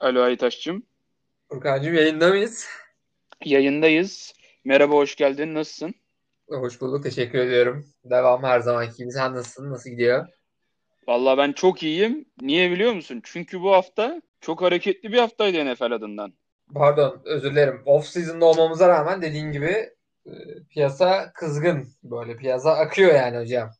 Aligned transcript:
Alo 0.00 0.22
Aytaş'cığım. 0.22 0.82
Furkan'cığım 1.48 1.94
yayında 1.94 2.28
mıyız? 2.28 2.66
Yayındayız. 3.44 4.34
Merhaba, 4.64 4.94
hoş 4.94 5.16
geldin. 5.16 5.54
Nasılsın? 5.54 5.94
Hoş 6.48 6.80
bulduk. 6.80 7.02
Teşekkür 7.02 7.38
ediyorum. 7.38 7.86
Devam 8.04 8.42
her 8.42 8.60
zamanki 8.60 8.96
gibi. 8.96 9.12
Sen 9.12 9.34
nasılsın? 9.34 9.70
Nasıl 9.70 9.90
gidiyor? 9.90 10.26
Vallahi 11.08 11.38
ben 11.38 11.52
çok 11.52 11.82
iyiyim. 11.82 12.24
Niye 12.40 12.70
biliyor 12.70 12.92
musun? 12.92 13.20
Çünkü 13.24 13.60
bu 13.62 13.72
hafta 13.72 14.22
çok 14.40 14.62
hareketli 14.62 15.12
bir 15.12 15.18
haftaydı 15.18 15.72
NFL 15.72 15.92
adından. 15.92 16.32
Pardon, 16.74 17.22
özür 17.24 17.50
dilerim. 17.50 17.82
Off 17.86 18.06
season'da 18.06 18.44
olmamıza 18.44 18.88
rağmen 18.88 19.22
dediğin 19.22 19.52
gibi 19.52 19.90
e, 20.26 20.32
piyasa 20.70 21.32
kızgın. 21.32 21.88
Böyle 22.02 22.36
piyasa 22.36 22.70
akıyor 22.72 23.14
yani 23.14 23.38
hocam. 23.38 23.70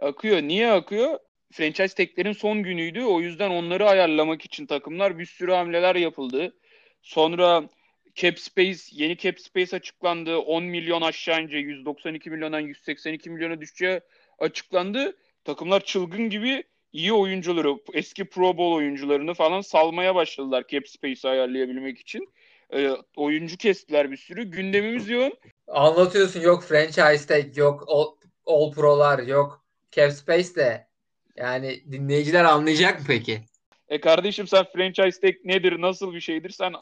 Akıyor. 0.00 0.42
Niye 0.42 0.72
akıyor? 0.72 1.18
Franchise 1.52 1.94
tag'lerin 1.94 2.32
son 2.32 2.62
günüydü. 2.62 3.04
O 3.04 3.20
yüzden 3.20 3.50
onları 3.50 3.88
ayarlamak 3.88 4.44
için 4.44 4.66
takımlar 4.66 5.18
bir 5.18 5.26
sürü 5.26 5.52
hamleler 5.52 5.94
yapıldı. 5.94 6.54
Sonra 7.02 7.68
cap 8.14 8.38
space, 8.38 8.80
yeni 8.92 9.16
cap 9.16 9.40
space 9.40 9.76
açıklandı. 9.76 10.38
10 10.38 10.64
milyon 10.64 11.02
aşağı 11.02 11.42
ince 11.42 11.58
192 11.58 12.30
milyondan 12.30 12.60
182 12.60 13.30
milyona 13.30 13.60
düşeceği 13.60 14.00
açıklandı. 14.38 15.16
Takımlar 15.44 15.80
çılgın 15.80 16.30
gibi 16.30 16.64
iyi 16.92 17.12
oyuncuları, 17.12 17.76
eski 17.92 18.24
Pro 18.24 18.56
Bowl 18.56 18.76
oyuncularını 18.76 19.34
falan 19.34 19.60
salmaya 19.60 20.14
başladılar 20.14 20.64
cap 20.68 20.88
space'i 20.88 21.30
ayarlayabilmek 21.30 21.98
için. 21.98 22.28
Ee, 22.74 22.90
oyuncu 23.16 23.56
kestiler 23.56 24.10
bir 24.10 24.16
sürü. 24.16 24.44
Gündemimiz 24.44 25.08
yoğun. 25.08 25.32
Anlatıyorsun 25.68 26.40
yok 26.40 26.64
franchise 26.64 27.26
tag, 27.26 27.56
yok 27.56 27.84
all, 27.86 28.16
all 28.46 28.72
pro'lar, 28.72 29.18
yok 29.18 29.64
cap 29.90 30.12
space 30.12 30.54
de 30.54 30.91
yani 31.36 31.82
dinleyiciler 31.92 32.44
anlayacak 32.44 32.98
mı 32.98 33.04
peki? 33.08 33.40
E 33.88 34.00
kardeşim 34.00 34.46
sen 34.46 34.64
franchise 34.72 35.20
tag 35.20 35.34
nedir, 35.44 35.80
nasıl 35.80 36.14
bir 36.14 36.20
şeydir? 36.20 36.50
Sen 36.50 36.72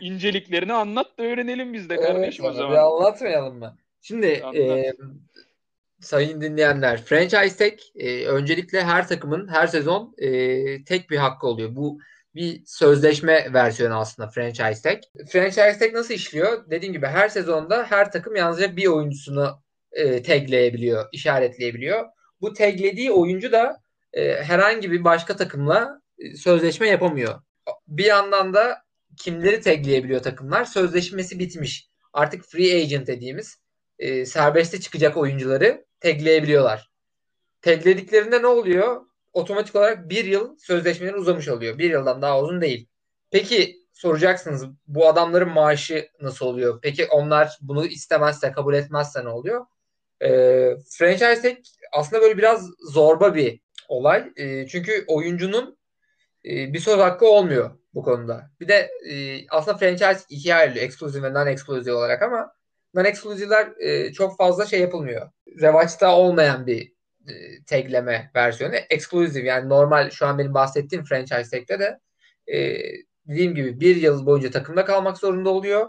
inceliklerini 0.00 0.72
anlat 0.72 1.18
da 1.18 1.22
öğrenelim 1.22 1.72
biz 1.72 1.90
de 1.90 1.96
kardeşim 1.96 2.44
evet, 2.44 2.54
o 2.54 2.58
zaman. 2.58 2.76
Anlatmayalım 2.76 3.58
mı? 3.58 3.76
Şimdi 4.02 4.26
e, 4.26 4.92
sayın 6.00 6.40
dinleyenler 6.40 7.02
franchise 7.02 7.56
tag 7.56 7.78
e, 7.96 8.26
öncelikle 8.26 8.84
her 8.84 9.08
takımın 9.08 9.48
her 9.48 9.66
sezon 9.66 10.14
e, 10.18 10.84
tek 10.84 11.10
bir 11.10 11.16
hakkı 11.16 11.46
oluyor. 11.46 11.76
Bu 11.76 11.98
bir 12.34 12.62
sözleşme 12.66 13.52
versiyonu 13.52 13.94
aslında 13.94 14.28
franchise 14.28 14.82
tag. 14.82 15.26
Franchise 15.28 15.78
tag 15.78 15.94
nasıl 15.94 16.14
işliyor? 16.14 16.70
Dediğim 16.70 16.92
gibi 16.92 17.06
her 17.06 17.28
sezonda 17.28 17.84
her 17.84 18.12
takım 18.12 18.36
yalnızca 18.36 18.76
bir 18.76 18.86
oyuncusunu 18.86 19.62
e, 19.92 20.22
tagleyebiliyor, 20.22 21.08
işaretleyebiliyor. 21.12 22.06
Bu 22.40 22.52
taglediği 22.52 23.10
oyuncu 23.12 23.52
da 23.52 23.80
e, 24.12 24.42
herhangi 24.42 24.90
bir 24.90 25.04
başka 25.04 25.36
takımla 25.36 26.00
e, 26.18 26.36
sözleşme 26.36 26.88
yapamıyor. 26.88 27.42
Bir 27.88 28.04
yandan 28.04 28.54
da 28.54 28.82
kimleri 29.16 29.60
tagleyebiliyor 29.60 30.22
takımlar? 30.22 30.64
Sözleşmesi 30.64 31.38
bitmiş. 31.38 31.88
Artık 32.12 32.44
free 32.44 32.82
agent 32.82 33.06
dediğimiz 33.06 33.58
e, 33.98 34.26
serbeste 34.26 34.80
çıkacak 34.80 35.16
oyuncuları 35.16 35.84
tagleyebiliyorlar. 36.00 36.90
Taglediklerinde 37.62 38.42
ne 38.42 38.46
oluyor? 38.46 39.00
Otomatik 39.32 39.76
olarak 39.76 40.08
bir 40.10 40.24
yıl 40.24 40.56
sözleşmeleri 40.58 41.16
uzamış 41.16 41.48
oluyor. 41.48 41.78
Bir 41.78 41.90
yıldan 41.90 42.22
daha 42.22 42.40
uzun 42.40 42.60
değil. 42.60 42.88
Peki 43.30 43.76
soracaksınız 43.92 44.66
bu 44.86 45.08
adamların 45.08 45.48
maaşı 45.48 46.08
nasıl 46.20 46.46
oluyor? 46.46 46.78
Peki 46.82 47.06
onlar 47.06 47.58
bunu 47.60 47.86
istemezse, 47.86 48.52
kabul 48.52 48.74
etmezse 48.74 49.24
ne 49.24 49.28
oluyor? 49.28 49.66
E, 50.20 50.28
franchise 50.90 51.42
tag 51.42 51.56
aslında 51.92 52.22
böyle 52.22 52.38
biraz 52.38 52.70
zorba 52.92 53.34
bir 53.34 53.60
olay. 53.88 54.32
E, 54.36 54.66
çünkü 54.66 55.04
oyuncunun 55.06 55.78
e, 56.44 56.72
bir 56.72 56.78
söz 56.78 56.98
hakkı 56.98 57.26
olmuyor 57.26 57.70
bu 57.94 58.02
konuda. 58.02 58.50
Bir 58.60 58.68
de 58.68 58.90
e, 59.10 59.46
aslında 59.50 59.76
franchise 59.76 60.24
ikiye 60.28 60.54
ayrılıyor. 60.54 60.84
Exclusive 60.84 61.28
ve 61.28 61.32
non-exclusive 61.32 61.92
olarak 61.92 62.22
ama 62.22 62.52
non-exclusive'ler 62.94 63.80
e, 63.80 64.12
çok 64.12 64.36
fazla 64.36 64.66
şey 64.66 64.80
yapılmıyor. 64.80 65.30
Revaçta 65.60 66.16
olmayan 66.16 66.66
bir 66.66 66.92
e, 67.28 67.64
tagleme 67.66 68.30
versiyonu. 68.34 68.74
Exclusive 68.90 69.48
yani 69.48 69.68
normal 69.68 70.10
şu 70.10 70.26
an 70.26 70.38
benim 70.38 70.54
bahsettiğim 70.54 71.04
franchise 71.04 71.50
tag'de 71.50 71.78
de 71.78 71.98
e, 72.46 72.78
dediğim 73.28 73.54
gibi 73.54 73.80
bir 73.80 73.96
yıl 73.96 74.26
boyunca 74.26 74.50
takımda 74.50 74.84
kalmak 74.84 75.18
zorunda 75.18 75.50
oluyor. 75.50 75.86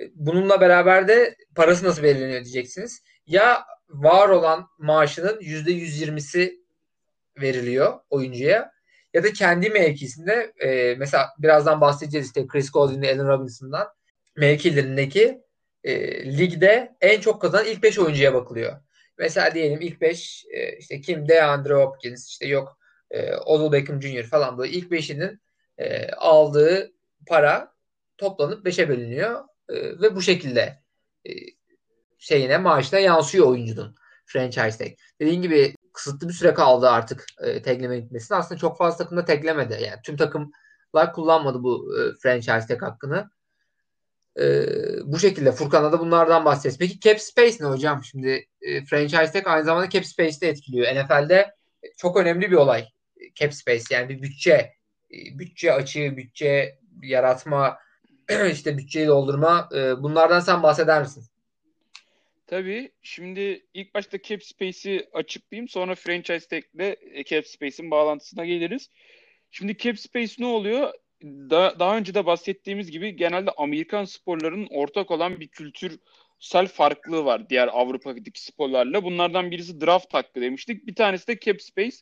E, 0.00 0.02
bununla 0.14 0.60
beraber 0.60 1.08
de 1.08 1.36
parası 1.54 1.84
nasıl 1.84 2.02
belirleniyor 2.02 2.44
diyeceksiniz. 2.44 3.02
Ya 3.26 3.64
var 3.88 4.28
olan 4.28 4.66
maaşının 4.78 5.40
%120'si 5.40 6.57
veriliyor 7.40 8.00
oyuncuya 8.10 8.72
ya 9.14 9.24
da 9.24 9.32
kendi 9.32 9.70
mevkisinde 9.70 10.52
e, 10.58 10.94
mesela 10.94 11.28
birazdan 11.38 11.80
bahsedeceğiz 11.80 12.26
işte 12.26 12.46
Chris 12.46 12.70
Godwin 12.70 13.02
Allen 13.02 13.28
Robinson'dan 13.28 13.88
mevkilerindeki 14.36 15.42
e, 15.84 16.24
ligde 16.38 16.96
en 17.00 17.20
çok 17.20 17.42
kazanan 17.42 17.66
ilk 17.66 17.82
5 17.82 17.98
oyuncuya 17.98 18.34
bakılıyor. 18.34 18.72
Mesela 19.18 19.54
diyelim 19.54 19.80
ilk 19.80 20.00
5 20.00 20.44
e, 20.50 20.76
işte 20.76 21.00
kim 21.00 21.28
DeAndre 21.28 21.74
Hopkins 21.74 22.28
işte 22.28 22.46
yok 22.46 22.78
e, 23.10 23.36
Odell 23.36 23.72
Beckham 23.72 24.02
Jr. 24.02 24.22
falan 24.22 24.58
böyle 24.58 24.72
ilk 24.72 24.92
5'inin 24.92 25.40
e, 25.78 26.10
aldığı 26.10 26.92
para 27.26 27.74
toplanıp 28.18 28.66
5'e 28.66 28.88
bölünüyor 28.88 29.40
e, 29.68 29.74
ve 29.74 30.16
bu 30.16 30.22
şekilde 30.22 30.82
e, 31.26 31.30
şeyine 32.18 32.58
maaşına 32.58 33.00
yansıyor 33.00 33.46
oyuncunun 33.46 33.94
franchise 34.26 34.78
tag. 34.78 34.92
Dediğim 35.20 35.42
gibi 35.42 35.74
kısıtlı 35.98 36.28
bir 36.28 36.32
süre 36.32 36.54
kaldı 36.54 36.88
artık 36.90 37.24
e, 37.40 37.62
tagleme 37.62 38.00
gitmesine. 38.00 38.38
Aslında 38.38 38.60
çok 38.60 38.78
fazla 38.78 38.96
takımda 39.04 39.24
taglemedi. 39.24 39.72
Yani 39.72 40.02
tüm 40.04 40.16
takımlar 40.16 41.12
kullanmadı 41.14 41.62
bu 41.62 41.98
e, 41.98 42.14
franchise 42.22 42.66
tag 42.68 42.82
hakkını. 42.82 43.30
E, 44.40 44.66
bu 45.04 45.18
şekilde 45.18 45.52
Furkan'da 45.52 45.92
da 45.92 46.00
bunlardan 46.00 46.44
bahsedeceğiz. 46.44 46.78
Peki 46.78 47.00
cap 47.00 47.20
space 47.20 47.56
ne 47.60 47.66
hocam? 47.66 48.04
Şimdi 48.04 48.46
e, 48.60 48.84
franchise 48.84 49.32
tag 49.32 49.46
aynı 49.46 49.64
zamanda 49.64 49.90
cap 49.90 50.04
space'i 50.04 50.40
de 50.40 50.48
etkiliyor. 50.48 50.86
NFL'de 50.94 51.54
çok 51.96 52.16
önemli 52.16 52.50
bir 52.50 52.56
olay. 52.56 52.88
Cap 53.34 53.54
space 53.54 53.84
yani 53.90 54.08
bir 54.08 54.22
bütçe 54.22 54.52
e, 55.10 55.38
bütçe 55.38 55.72
açığı, 55.72 56.16
bütçe 56.16 56.78
yaratma, 57.02 57.78
işte 58.52 58.78
bütçeyi 58.78 59.06
doldurma. 59.06 59.68
E, 59.74 60.02
bunlardan 60.02 60.40
sen 60.40 60.62
bahseder 60.62 61.00
misin? 61.00 61.24
Tabii. 62.48 62.92
Şimdi 63.02 63.66
ilk 63.74 63.94
başta 63.94 64.22
cap 64.22 64.44
space'i 64.44 65.08
açıklayayım. 65.12 65.68
Sonra 65.68 65.94
franchise 65.94 66.48
tag'le 66.48 66.96
cap 67.26 67.46
space'in 67.46 67.90
bağlantısına 67.90 68.44
geliriz. 68.46 68.90
Şimdi 69.50 69.76
cap 69.78 69.98
space 69.98 70.34
ne 70.38 70.46
oluyor? 70.46 70.92
Da, 71.22 71.76
daha 71.78 71.96
önce 71.96 72.14
de 72.14 72.26
bahsettiğimiz 72.26 72.90
gibi 72.90 73.16
genelde 73.16 73.50
Amerikan 73.56 74.04
sporlarının 74.04 74.66
ortak 74.70 75.10
olan 75.10 75.40
bir 75.40 75.48
kültürsel 75.48 76.68
farklılığı 76.72 77.24
var 77.24 77.50
diğer 77.50 77.68
Avrupa'daki 77.72 78.42
sporlarla. 78.42 79.04
Bunlardan 79.04 79.50
birisi 79.50 79.80
draft 79.80 80.14
hakkı 80.14 80.40
demiştik. 80.40 80.86
Bir 80.86 80.94
tanesi 80.94 81.28
de 81.28 81.38
cap 81.40 81.62
space. 81.62 81.96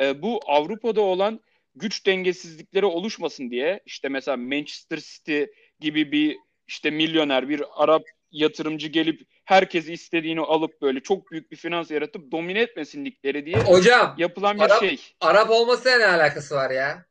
Ee, 0.00 0.22
bu 0.22 0.40
Avrupa'da 0.46 1.00
olan 1.00 1.40
güç 1.74 2.06
dengesizlikleri 2.06 2.86
oluşmasın 2.86 3.50
diye 3.50 3.80
işte 3.86 4.08
mesela 4.08 4.36
Manchester 4.36 4.98
City 4.98 5.42
gibi 5.80 6.12
bir 6.12 6.36
işte 6.68 6.90
milyoner 6.90 7.48
bir 7.48 7.62
Arap 7.74 8.02
yatırımcı 8.32 8.88
gelip 8.88 9.20
herkesi 9.50 9.92
istediğini 9.92 10.40
alıp 10.40 10.82
böyle 10.82 11.00
çok 11.00 11.30
büyük 11.30 11.52
bir 11.52 11.56
finans 11.56 11.90
yaratıp 11.90 12.32
domine 12.32 12.60
etmesin 12.60 13.04
ligleri 13.04 13.46
diye 13.46 13.58
Hocam, 13.58 14.14
yapılan 14.18 14.56
bir 14.56 14.62
Arap, 14.62 14.80
şey. 14.80 15.00
Arap 15.20 15.50
olmasına 15.50 15.98
ne 15.98 16.06
alakası 16.06 16.54
var 16.54 16.70
ya? 16.70 17.04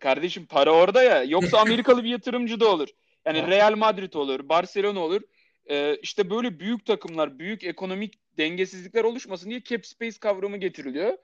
Kardeşim 0.00 0.46
para 0.46 0.70
orada 0.70 1.02
ya. 1.02 1.22
Yoksa 1.22 1.58
Amerikalı 1.60 2.04
bir 2.04 2.08
yatırımcı 2.08 2.60
da 2.60 2.68
olur. 2.68 2.88
Yani 3.26 3.46
Real 3.46 3.76
Madrid 3.76 4.12
olur, 4.12 4.48
Barcelona 4.48 5.00
olur. 5.00 5.20
Ee, 5.70 5.96
işte 6.02 6.30
böyle 6.30 6.60
büyük 6.60 6.86
takımlar, 6.86 7.38
büyük 7.38 7.64
ekonomik 7.64 8.38
dengesizlikler 8.38 9.04
oluşmasın 9.04 9.50
diye 9.50 9.62
cap 9.62 9.86
space 9.86 10.18
kavramı 10.20 10.56
getiriliyor. 10.56 11.16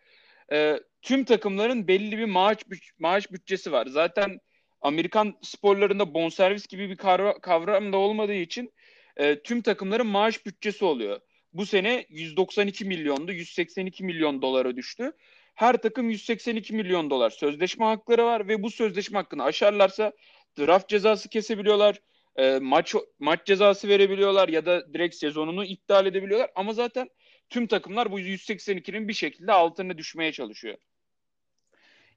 Ee, 0.53 0.81
tüm 1.03 1.25
takımların 1.25 1.89
belli 1.89 2.19
bir 2.19 2.25
maaş 2.25 2.59
maaş 2.99 3.33
bütçesi 3.33 3.73
var. 3.73 3.87
Zaten 3.87 4.41
Amerikan 4.81 5.35
sporlarında 5.43 6.15
bonservis 6.15 6.67
gibi 6.67 6.91
bir 6.91 6.97
kavram 7.41 7.93
da 7.93 7.97
olmadığı 7.97 8.35
için 8.35 8.73
e, 9.17 9.43
tüm 9.43 9.63
takımların 9.63 10.07
maaş 10.07 10.47
bütçesi 10.47 10.85
oluyor. 10.85 11.21
Bu 11.53 11.67
sene 11.67 12.07
192 12.09 12.85
milyondu, 12.85 13.33
182 13.33 14.05
milyon 14.05 14.43
dolara 14.43 14.77
düştü. 14.77 15.13
Her 15.55 15.77
takım 15.77 16.11
182 16.11 16.75
milyon 16.75 17.11
dolar 17.11 17.31
sözleşme 17.31 17.85
hakları 17.85 18.25
var 18.25 18.49
ve 18.49 18.63
bu 18.63 18.71
sözleşme 18.71 19.19
hakkını 19.19 19.45
aşarlarsa 19.45 20.13
draft 20.59 20.89
cezası 20.89 21.29
kesebiliyorlar, 21.29 22.01
e, 22.37 22.59
maç 22.59 22.95
maç 23.19 23.47
cezası 23.47 23.89
verebiliyorlar 23.89 24.49
ya 24.49 24.67
da 24.67 24.95
direkt 24.95 25.15
sezonunu 25.15 25.65
iptal 25.65 26.07
edebiliyorlar. 26.07 26.51
Ama 26.55 26.73
zaten 26.73 27.09
tüm 27.51 27.67
takımlar 27.67 28.13
bu 28.13 28.21
182'nin 28.21 29.09
bir 29.09 29.13
şekilde 29.13 29.53
altına 29.53 29.99
düşmeye 29.99 30.33
çalışıyor. 30.33 30.79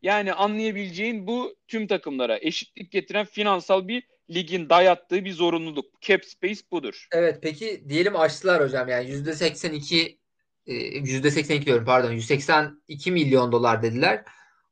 Yani 0.01 0.33
anlayabileceğin 0.33 1.27
bu 1.27 1.55
tüm 1.67 1.87
takımlara 1.87 2.37
eşitlik 2.41 2.91
getiren 2.91 3.25
finansal 3.25 3.87
bir 3.87 4.03
ligin 4.29 4.69
dayattığı 4.69 5.25
bir 5.25 5.33
zorunluluk. 5.33 6.01
Cap 6.01 6.25
space 6.25 6.61
budur. 6.71 7.07
Evet 7.11 7.39
peki 7.41 7.83
diyelim 7.89 8.15
açtılar 8.15 8.63
hocam 8.63 8.87
yani 8.87 9.09
%82 9.09 10.17
%82 10.67 11.53
e, 11.53 11.65
diyorum 11.65 11.85
pardon 11.85 12.11
182 12.11 13.11
milyon 13.11 13.51
dolar 13.51 13.81
dediler. 13.81 14.23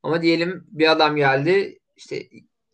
Ama 0.04 0.22
diyelim 0.22 0.63
bir 0.68 0.92
adam 0.92 1.16
geldi 1.16 1.80
işte 1.96 2.24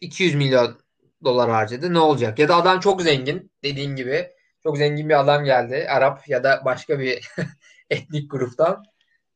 200 0.01 0.36
milyon 0.36 0.80
dolar 1.24 1.50
harcadı. 1.50 1.94
Ne 1.94 2.00
olacak? 2.00 2.39
Ya 2.39 2.50
da 2.50 2.56
adam 2.56 2.80
çok 2.80 3.01
zengin 3.01 3.51
dediğin 3.63 3.95
gibi. 3.95 4.31
Çok 4.63 4.78
zengin 4.78 5.10
bir 5.10 5.19
adam 5.19 5.45
geldi. 5.45 5.88
Arap 5.89 6.28
ya 6.28 6.44
da 6.44 6.62
başka 6.66 7.00
bir 7.00 7.28
etnik 7.89 8.31
gruptan. 8.31 8.83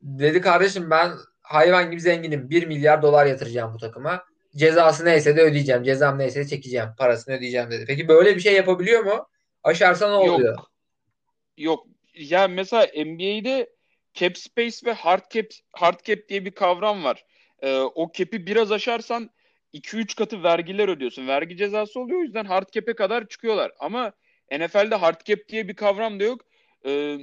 Dedi 0.01 0.42
kardeşim 0.42 0.89
ben 0.89 1.12
hayvan 1.42 1.92
gibi 1.92 2.01
zenginim. 2.01 2.50
1 2.50 2.68
milyar 2.68 3.01
dolar 3.01 3.25
yatıracağım 3.25 3.74
bu 3.74 3.77
takıma. 3.77 4.24
Cezası 4.56 5.06
neyse 5.06 5.38
de 5.38 5.42
ödeyeceğim. 5.42 5.84
Cezam 5.84 6.19
neyse 6.19 6.40
de 6.40 6.48
çekeceğim. 6.48 6.90
Parasını 6.98 7.36
ödeyeceğim 7.36 7.72
dedi. 7.72 7.86
Peki 7.88 8.07
böyle 8.07 8.36
bir 8.36 8.42
şey 8.42 8.54
yapabiliyor 8.54 9.04
mu? 9.04 9.28
Aşarsa 9.63 10.10
ne 10.10 10.16
oluyor? 10.16 10.56
Yok. 10.56 10.72
Yok. 11.57 11.88
Ya 12.13 12.48
mesela 12.48 12.88
NBA'de 13.06 13.69
cap 14.13 14.38
space 14.38 14.78
ve 14.86 14.94
hard 14.94 15.31
cap 15.31 15.46
hard 15.72 16.00
cap 16.04 16.19
diye 16.30 16.46
bir 16.46 16.52
kavram 16.52 17.04
var. 17.04 17.25
Ee, 17.62 17.78
o 17.78 18.12
cap'i 18.13 18.48
biraz 18.48 18.72
aşarsan 18.72 19.30
2-3 19.74 20.16
katı 20.16 20.44
vergiler 20.44 20.90
ödüyorsun. 20.90 21.28
Vergi 21.28 21.57
cezası 21.57 22.00
oluyor. 22.00 22.19
O 22.19 22.24
yüzden 22.24 22.46
hard 22.46 22.69
cap'e 22.72 22.94
kadar 22.94 23.28
çıkıyorlar. 23.28 23.72
Ama 23.80 24.13
NFL'de 24.52 24.96
hard 24.96 25.22
cap 25.25 25.40
diye 25.50 25.68
bir 25.68 25.75
kavram 25.75 26.19
da 26.19 26.24
yok. 26.24 26.42
Ee, 26.86 27.18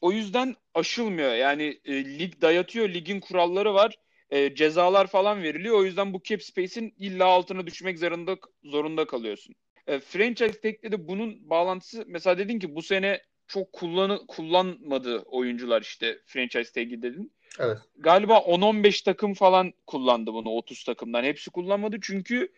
o 0.00 0.12
yüzden 0.12 0.56
aşılmıyor. 0.74 1.34
Yani 1.34 1.80
e, 1.84 2.04
lig 2.04 2.40
dayatıyor. 2.40 2.88
Ligin 2.88 3.20
kuralları 3.20 3.74
var. 3.74 3.96
E, 4.30 4.54
cezalar 4.54 5.06
falan 5.06 5.42
veriliyor. 5.42 5.78
O 5.78 5.84
yüzden 5.84 6.12
bu 6.12 6.22
cap 6.22 6.42
space'in 6.42 6.94
illa 6.98 7.26
altına 7.26 7.66
düşmek 7.66 7.98
zorunda 7.98 8.36
zorunda 8.64 9.06
kalıyorsun. 9.06 9.54
E, 9.86 9.98
franchise 9.98 10.60
tag'de 10.60 10.92
de 10.92 11.08
bunun 11.08 11.50
bağlantısı 11.50 12.04
mesela 12.06 12.38
dedin 12.38 12.58
ki 12.58 12.74
bu 12.74 12.82
sene 12.82 13.22
çok 13.46 13.72
kullanı, 13.72 14.26
kullanmadı 14.26 15.18
oyuncular 15.18 15.82
işte 15.82 16.18
franchise 16.26 16.72
tag'i 16.72 17.02
dedin. 17.02 17.32
Evet. 17.58 17.78
Galiba 17.96 18.36
10-15 18.36 19.04
takım 19.04 19.34
falan 19.34 19.72
kullandı 19.86 20.32
bunu 20.32 20.50
30 20.50 20.84
takımdan. 20.84 21.24
Hepsi 21.24 21.50
kullanmadı 21.50 21.96
çünkü 22.02 22.52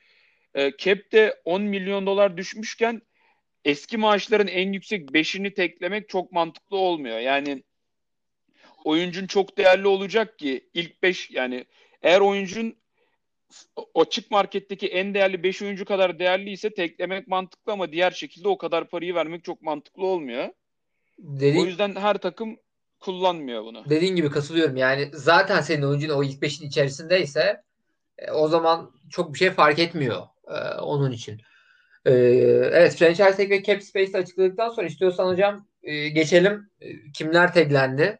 e, 0.54 0.72
cap 0.78 1.12
de 1.12 1.40
10 1.44 1.62
milyon 1.62 2.06
dolar 2.06 2.36
düşmüşken 2.36 3.02
eski 3.64 3.96
maaşların 3.96 4.46
en 4.46 4.72
yüksek 4.72 5.08
5'ini 5.10 5.54
teklemek 5.54 6.08
çok 6.08 6.32
mantıklı 6.32 6.76
olmuyor. 6.76 7.18
Yani 7.18 7.62
oyuncun 8.86 9.26
çok 9.26 9.58
değerli 9.58 9.86
olacak 9.86 10.38
ki 10.38 10.70
ilk 10.74 11.02
5 11.02 11.30
yani 11.30 11.64
eğer 12.02 12.20
oyuncun 12.20 12.76
açık 13.94 14.30
marketteki 14.30 14.86
en 14.86 15.14
değerli 15.14 15.42
5 15.42 15.62
oyuncu 15.62 15.84
kadar 15.84 16.18
değerliyse 16.18 16.74
teklemek 16.74 17.28
mantıklı 17.28 17.72
ama 17.72 17.92
diğer 17.92 18.10
şekilde 18.10 18.48
o 18.48 18.58
kadar 18.58 18.88
parayı 18.88 19.14
vermek 19.14 19.44
çok 19.44 19.62
mantıklı 19.62 20.06
olmuyor. 20.06 20.48
Dediğin, 21.18 21.62
o 21.62 21.66
yüzden 21.66 21.96
her 21.96 22.18
takım 22.18 22.56
kullanmıyor 23.00 23.64
bunu. 23.64 23.84
Dediğin 23.90 24.16
gibi 24.16 24.30
katılıyorum. 24.30 24.76
Yani 24.76 25.10
zaten 25.12 25.60
senin 25.60 25.82
oyuncun 25.82 26.08
o 26.08 26.24
ilk 26.24 26.42
5'in 26.42 26.68
içerisindeyse 26.68 27.62
e, 28.18 28.30
o 28.30 28.48
zaman 28.48 28.90
çok 29.10 29.34
bir 29.34 29.38
şey 29.38 29.50
fark 29.50 29.78
etmiyor 29.78 30.22
e, 30.48 30.80
onun 30.80 31.12
için. 31.12 31.40
E, 32.04 32.12
evet 32.72 32.96
franchise 32.96 33.36
tag 33.36 33.50
ve 33.50 33.62
cap 33.62 33.82
space 33.82 34.18
açıkladıktan 34.18 34.68
sonra 34.68 34.86
istiyorsan 34.86 35.26
hocam 35.26 35.66
e, 35.82 36.08
geçelim. 36.08 36.70
E, 36.80 37.12
kimler 37.12 37.54
taglendi? 37.54 38.18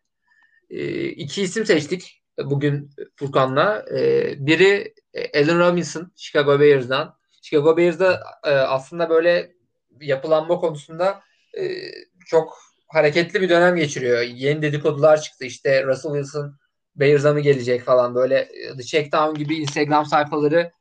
E, 0.70 1.04
iki 1.08 1.42
isim 1.42 1.66
seçtik 1.66 2.22
bugün 2.38 2.90
Furkan'la. 3.16 3.84
E, 3.96 4.34
biri 4.46 4.94
Allen 5.34 5.58
Robinson 5.58 6.12
Chicago 6.16 6.60
Bears'dan. 6.60 7.16
Chicago 7.42 7.76
Bears'da 7.76 8.22
e, 8.44 8.50
aslında 8.50 9.10
böyle 9.10 9.52
yapılanma 10.00 10.58
konusunda 10.58 11.22
e, 11.58 11.80
çok 12.26 12.58
hareketli 12.88 13.42
bir 13.42 13.48
dönem 13.48 13.76
geçiriyor. 13.76 14.20
Yeni 14.22 14.62
dedikodular 14.62 15.20
çıktı. 15.20 15.44
İşte 15.44 15.84
Russell 15.84 16.12
Wilson 16.12 16.56
Bears'a 16.96 17.32
mı 17.32 17.40
gelecek 17.40 17.82
falan 17.82 18.14
böyle 18.14 18.48
The 18.76 18.82
Checkdown 18.82 19.34
gibi 19.34 19.56
Instagram 19.56 20.06
sayfaları 20.06 20.72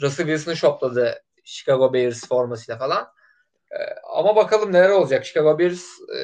Russell 0.00 0.26
Wilson'ı 0.26 0.56
shopladı 0.56 1.22
Chicago 1.44 1.92
Bears 1.92 2.28
formasıyla 2.28 2.78
falan. 2.78 3.08
E, 3.70 3.78
ama 4.12 4.36
bakalım 4.36 4.72
neler 4.72 4.90
olacak. 4.90 5.24
Chicago 5.24 5.58
Bears 5.58 5.84
e, 6.14 6.18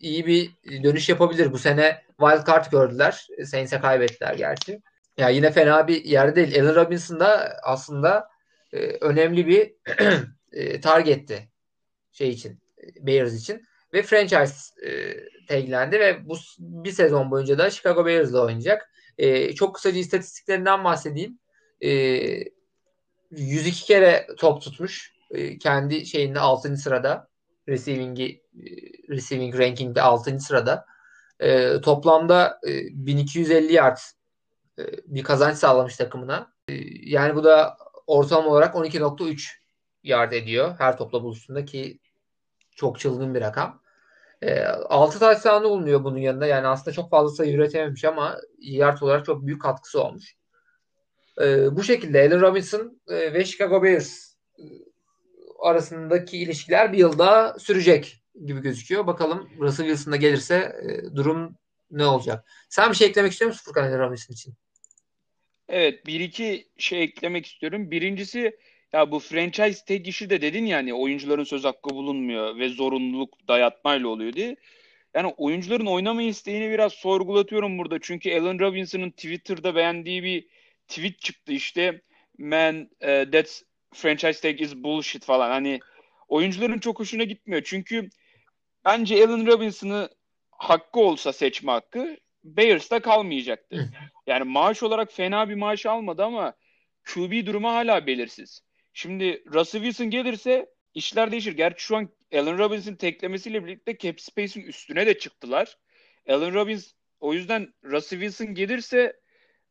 iyi 0.00 0.26
bir 0.26 0.52
dönüş 0.82 1.08
yapabilir. 1.08 1.52
Bu 1.52 1.58
sene 1.58 2.02
wild 2.20 2.46
card 2.46 2.70
gördüler. 2.70 3.26
Saints'e 3.44 3.80
kaybettiler 3.80 4.34
gerçi. 4.34 4.82
Ya 5.18 5.28
yine 5.28 5.50
fena 5.50 5.88
bir 5.88 6.04
yerde 6.04 6.36
değil. 6.36 6.62
Allen 6.62 6.74
Robinson 6.74 7.20
da 7.20 7.58
aslında 7.62 8.28
e, 8.72 8.78
önemli 8.78 9.46
bir 9.46 9.74
e, 10.52 10.80
targetti 10.80 11.48
şey 12.12 12.28
için 12.28 12.60
Bears 13.00 13.34
için 13.34 13.62
ve 13.92 14.02
franchise 14.02 14.86
e, 14.86 15.16
taglendi 15.46 16.00
ve 16.00 16.28
bu 16.28 16.36
bir 16.58 16.92
sezon 16.92 17.30
boyunca 17.30 17.58
da 17.58 17.70
Chicago 17.70 18.06
Bears'la 18.06 18.44
oynayacak. 18.44 18.90
E, 19.18 19.54
çok 19.54 19.74
kısaca 19.74 19.98
istatistiklerinden 19.98 20.84
bahsedeyim. 20.84 21.38
E, 21.80 21.90
102 23.30 23.84
kere 23.84 24.26
top 24.38 24.62
tutmuş. 24.62 25.12
E, 25.30 25.58
kendi 25.58 26.06
şeyinde 26.06 26.40
6. 26.40 26.76
sırada 26.76 27.28
receiving'i 27.68 28.42
e, 28.54 28.64
receiving 29.08 29.58
ranking'de 29.58 30.02
6. 30.02 30.40
sırada. 30.40 30.86
E, 31.40 31.80
toplamda 31.80 32.60
e, 32.66 32.70
1250 33.06 33.72
yard 33.72 33.98
e, 34.78 34.82
bir 35.06 35.22
kazanç 35.22 35.56
sağlamış 35.56 35.96
takımına. 35.96 36.52
E, 36.68 36.74
yani 37.02 37.34
bu 37.34 37.44
da 37.44 37.76
ortalama 38.06 38.48
olarak 38.48 38.74
12.3 38.74 39.50
yard 40.02 40.32
ediyor 40.32 40.74
her 40.78 40.98
topla 40.98 41.22
buluştuğunda 41.22 41.64
ki 41.64 42.00
çok 42.76 43.00
çılgın 43.00 43.34
bir 43.34 43.40
rakam. 43.40 43.82
E, 44.42 44.64
6 44.64 45.18
touchdown'ı 45.18 45.70
bulunuyor 45.70 46.04
bunun 46.04 46.18
yanında. 46.18 46.46
Yani 46.46 46.66
aslında 46.66 46.94
çok 46.94 47.10
fazla 47.10 47.36
sayı 47.36 47.54
üretememiş 47.54 48.04
ama 48.04 48.38
yard 48.58 49.00
olarak 49.00 49.24
çok 49.24 49.46
büyük 49.46 49.62
katkısı 49.62 50.02
olmuş. 50.02 50.36
E, 51.40 51.76
bu 51.76 51.82
şekilde 51.82 52.20
Allen 52.20 52.40
Robinson 52.40 53.00
e, 53.08 53.32
ve 53.34 53.44
Chicago 53.44 53.82
Bears 53.82 54.34
e, 54.58 54.64
arasındaki 55.58 56.38
ilişkiler 56.38 56.92
bir 56.92 56.98
yılda 56.98 57.56
sürecek 57.58 58.22
gibi 58.46 58.60
gözüküyor. 58.60 59.06
Bakalım 59.06 59.50
Russell 59.60 59.86
Wilson'da 59.86 60.16
gelirse 60.16 60.72
e, 60.82 61.16
durum 61.16 61.56
ne 61.90 62.06
olacak? 62.06 62.44
Sen 62.68 62.90
bir 62.90 62.96
şey 62.96 63.08
eklemek 63.08 63.32
istiyor 63.32 63.48
musun 63.48 63.64
Furkan 63.64 63.98
Robinson 63.98 64.34
için? 64.34 64.54
Evet 65.68 66.06
bir 66.06 66.20
iki 66.20 66.68
şey 66.78 67.02
eklemek 67.02 67.46
istiyorum. 67.46 67.90
Birincisi 67.90 68.56
ya 68.92 69.10
bu 69.10 69.18
franchise 69.18 69.84
tag 69.84 70.08
işi 70.08 70.30
de 70.30 70.40
dedin 70.40 70.66
yani 70.66 70.94
oyuncuların 70.94 71.44
söz 71.44 71.64
hakkı 71.64 71.90
bulunmuyor 71.90 72.58
ve 72.58 72.68
zorunluluk 72.68 73.48
dayatmayla 73.48 74.08
oluyor 74.08 74.32
diye. 74.32 74.56
Yani 75.14 75.34
oyuncuların 75.36 75.86
oynama 75.86 76.22
isteğini 76.22 76.70
biraz 76.70 76.92
sorgulatıyorum 76.92 77.78
burada. 77.78 77.98
Çünkü 78.00 78.40
Allen 78.40 78.60
Robinson'ın 78.60 79.10
Twitter'da 79.10 79.74
beğendiği 79.74 80.22
bir 80.22 80.46
tweet 80.88 81.20
çıktı 81.20 81.52
işte. 81.52 82.00
Man 82.38 82.90
uh, 83.02 83.30
that's 83.30 83.62
franchise 83.94 84.40
tag 84.40 84.60
is 84.60 84.76
bullshit 84.76 85.24
falan. 85.24 85.50
Hani 85.50 85.80
oyuncuların 86.28 86.78
çok 86.78 87.00
hoşuna 87.00 87.24
gitmiyor. 87.24 87.62
Çünkü 87.64 88.08
bence 88.84 89.26
Allen 89.26 89.46
Robinson'ı 89.46 90.08
hakkı 90.50 91.00
olsa 91.00 91.32
seçme 91.32 91.72
hakkı 91.72 92.16
Bears'ta 92.44 93.00
kalmayacaktı. 93.00 93.90
Yani 94.26 94.44
maaş 94.44 94.82
olarak 94.82 95.12
fena 95.12 95.48
bir 95.48 95.54
maaş 95.54 95.86
almadı 95.86 96.24
ama 96.24 96.54
QB 97.04 97.46
durumu 97.46 97.68
hala 97.68 98.06
belirsiz. 98.06 98.60
Şimdi 98.92 99.44
Russell 99.46 99.80
Wilson 99.82 100.10
gelirse 100.10 100.66
işler 100.94 101.32
değişir. 101.32 101.52
Gerçi 101.52 101.84
şu 101.84 101.96
an 101.96 102.08
Allen 102.32 102.58
Robinson 102.58 102.94
teklemesiyle 102.94 103.64
birlikte 103.64 103.98
cap 103.98 104.20
space'in 104.20 104.64
üstüne 104.66 105.06
de 105.06 105.18
çıktılar. 105.18 105.78
Allen 106.28 106.54
Robinson 106.54 106.98
o 107.20 107.34
yüzden 107.34 107.74
Russell 107.84 108.20
Wilson 108.20 108.54
gelirse 108.54 109.20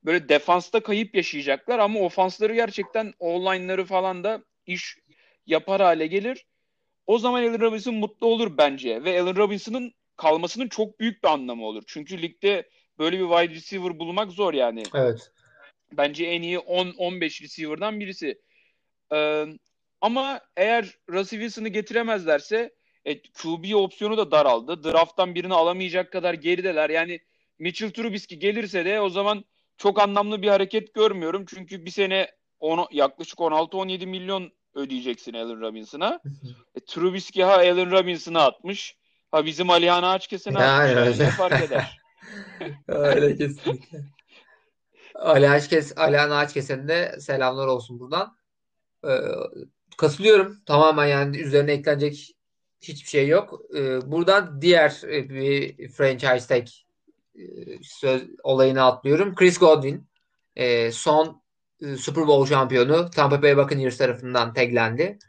böyle 0.05 0.29
defansta 0.29 0.79
kayıp 0.79 1.15
yaşayacaklar 1.15 1.79
ama 1.79 1.99
ofansları 1.99 2.55
gerçekten 2.55 3.13
o-line'ları 3.19 3.85
falan 3.85 4.23
da 4.23 4.43
iş 4.65 4.97
yapar 5.45 5.81
hale 5.81 6.07
gelir. 6.07 6.45
O 7.07 7.19
zaman 7.19 7.41
Allen 7.41 7.61
Robinson 7.61 7.95
mutlu 7.95 8.27
olur 8.27 8.57
bence 8.57 9.03
ve 9.03 9.21
Allen 9.21 9.35
Robinson'ın 9.35 9.93
kalmasının 10.17 10.67
çok 10.67 10.99
büyük 10.99 11.23
bir 11.23 11.29
anlamı 11.29 11.65
olur. 11.65 11.83
Çünkü 11.87 12.21
ligde 12.21 12.69
böyle 12.99 13.19
bir 13.19 13.29
wide 13.29 13.55
receiver 13.55 13.99
bulmak 13.99 14.31
zor 14.31 14.53
yani. 14.53 14.83
Evet. 14.95 15.31
Bence 15.91 16.25
en 16.25 16.41
iyi 16.41 16.57
10-15 16.57 17.43
receiver'dan 17.43 17.99
birisi. 17.99 18.41
Ee, 19.13 19.45
ama 20.01 20.41
eğer 20.57 20.97
Russell 21.09 21.39
Wilson'ı 21.39 21.69
getiremezlerse 21.69 22.73
e, 23.05 23.21
QB 23.21 23.75
opsiyonu 23.75 24.17
da 24.17 24.31
daraldı. 24.31 24.83
Draft'tan 24.83 25.35
birini 25.35 25.53
alamayacak 25.53 26.11
kadar 26.11 26.33
gerideler. 26.33 26.89
Yani 26.89 27.19
Mitchell 27.59 27.91
Trubisky 27.91 28.39
gelirse 28.39 28.85
de 28.85 29.01
o 29.01 29.09
zaman 29.09 29.45
çok 29.77 29.99
anlamlı 29.99 30.41
bir 30.41 30.47
hareket 30.47 30.93
görmüyorum. 30.93 31.45
Çünkü 31.47 31.85
bir 31.85 31.91
sene 31.91 32.31
onu, 32.59 32.87
yaklaşık 32.91 33.39
16-17 33.39 34.05
milyon 34.05 34.51
ödeyeceksin 34.73 35.33
Allen 35.33 35.61
Robinson'a. 35.61 36.19
e, 36.75 36.79
Trubisky 36.79 37.45
ha 37.45 37.53
Allen 37.53 37.91
Robinson'a 37.91 38.41
atmış. 38.45 38.97
Ha 39.31 39.45
bizim 39.45 39.69
Alihan 39.69 40.03
Ağaçkesen'e 40.03 40.59
yani 40.59 40.99
atmış. 40.99 41.19
Ne 41.19 41.29
fark 41.29 41.63
eder? 41.63 42.01
öyle 42.87 43.37
kesinlikle. 43.37 44.03
Ali 45.15 45.49
Ağaçkes, 45.49 45.97
Alihan 45.97 46.29
Ağaçkesen'e 46.29 46.87
de 46.87 47.19
selamlar 47.19 47.67
olsun 47.67 47.99
buradan. 47.99 48.37
Ee, 49.05 49.09
katılıyorum. 49.97 50.57
Tamamen 50.65 51.05
yani 51.05 51.37
üzerine 51.37 51.71
eklenecek 51.71 52.35
hiçbir 52.81 53.09
şey 53.09 53.27
yok. 53.27 53.61
Ee, 53.75 54.11
buradan 54.11 54.61
diğer 54.61 55.01
e, 55.03 55.29
bir 55.29 55.89
franchise 55.89 56.47
tag 56.47 56.67
söz 57.81 58.23
olayını 58.43 58.83
atlıyorum. 58.83 59.35
Chris 59.35 59.57
Godwin 59.57 60.07
e, 60.55 60.91
son 60.91 61.41
e, 61.81 61.95
Super 61.95 62.27
Bowl 62.27 62.49
şampiyonu 62.49 63.09
Tampa 63.09 63.41
Bay 63.41 63.57
Buccaneers 63.57 63.97
tarafından 63.97 64.53
taglendi. 64.53 65.19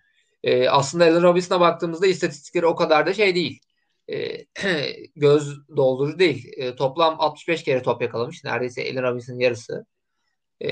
E, 0.43 0.69
aslında 0.69 1.05
Allen 1.05 1.23
Robinson'a 1.23 1.61
baktığımızda 1.61 2.07
istatistikleri 2.07 2.67
o 2.67 2.77
kadar 2.77 3.07
da 3.07 3.15
şey 3.15 3.35
değil. 3.35 3.61
E, 4.11 4.47
göz 5.17 5.69
doldurucu 5.77 6.19
değil. 6.19 6.53
E, 6.57 6.77
toplam 6.77 7.17
65 7.19 7.63
kere 7.63 7.83
top 7.83 8.03
yakalamış. 8.03 8.45
Neredeyse 8.45 8.83
Allen 8.83 9.03
Robinson'ın 9.03 9.39
yarısı. 9.39 9.87
E, 10.61 10.69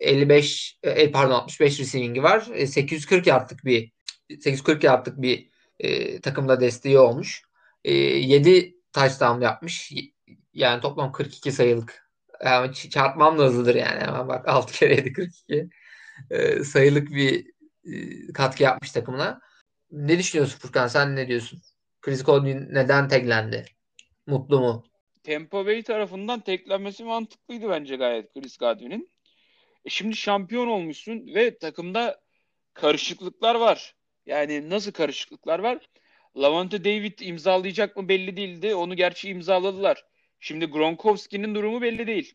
55 0.00 0.78
e, 0.82 1.10
pardon 1.10 1.34
65 1.34 1.80
receiving'i 1.80 2.22
var. 2.22 2.48
E, 2.54 2.66
840 2.66 3.26
yaptık 3.26 3.64
bir 3.64 3.92
840 4.40 4.84
yaptık 4.84 5.22
bir 5.22 5.48
e, 5.80 6.20
takımda 6.20 6.60
desteği 6.60 6.98
olmuş. 6.98 7.42
E, 7.84 7.92
7 7.94 8.74
touchdown 8.92 9.40
yapmış. 9.40 9.92
Yani 10.54 10.80
toplam 10.80 11.12
42 11.12 11.52
sayılık. 11.52 12.08
Yani 12.44 12.74
çarpmam 12.74 13.38
da 13.38 13.44
hızlıdır 13.44 13.74
yani. 13.74 14.00
Hemen 14.00 14.28
bak 14.28 14.48
6 14.48 14.72
kere 14.72 14.94
7 14.94 15.12
42. 15.12 15.68
E, 16.30 16.64
sayılık 16.64 17.10
bir 17.10 17.46
e, 17.84 18.32
katkı 18.32 18.62
yapmış 18.62 18.92
takımına. 18.92 19.40
Ne 19.90 20.18
düşünüyorsun 20.18 20.58
Furkan? 20.58 20.86
Sen 20.86 21.16
ne 21.16 21.28
diyorsun? 21.28 21.62
Chris 22.00 22.24
Godwin 22.24 22.68
neden 22.70 23.08
teklendi? 23.08 23.64
Mutlu 24.26 24.60
mu? 24.60 24.84
Tampa 25.22 25.66
Bay 25.66 25.82
tarafından 25.82 26.40
teklenmesi 26.40 27.04
mantıklıydı 27.04 27.68
bence 27.68 27.96
gayet 27.96 28.34
Chris 28.34 28.56
Godwin'in. 28.56 29.10
E 29.84 29.90
şimdi 29.90 30.16
şampiyon 30.16 30.66
olmuşsun 30.66 31.26
ve 31.34 31.58
takımda 31.58 32.20
karışıklıklar 32.74 33.54
var. 33.54 33.94
Yani 34.26 34.70
nasıl 34.70 34.92
karışıklıklar 34.92 35.58
var? 35.58 35.88
Lavante 36.36 36.84
David 36.84 37.18
imzalayacak 37.18 37.96
mı 37.96 38.08
belli 38.08 38.36
değildi. 38.36 38.74
Onu 38.74 38.96
gerçi 38.96 39.28
imzaladılar. 39.28 40.04
Şimdi 40.40 40.66
Gronkowski'nin 40.66 41.54
durumu 41.54 41.82
belli 41.82 42.06
değil. 42.06 42.34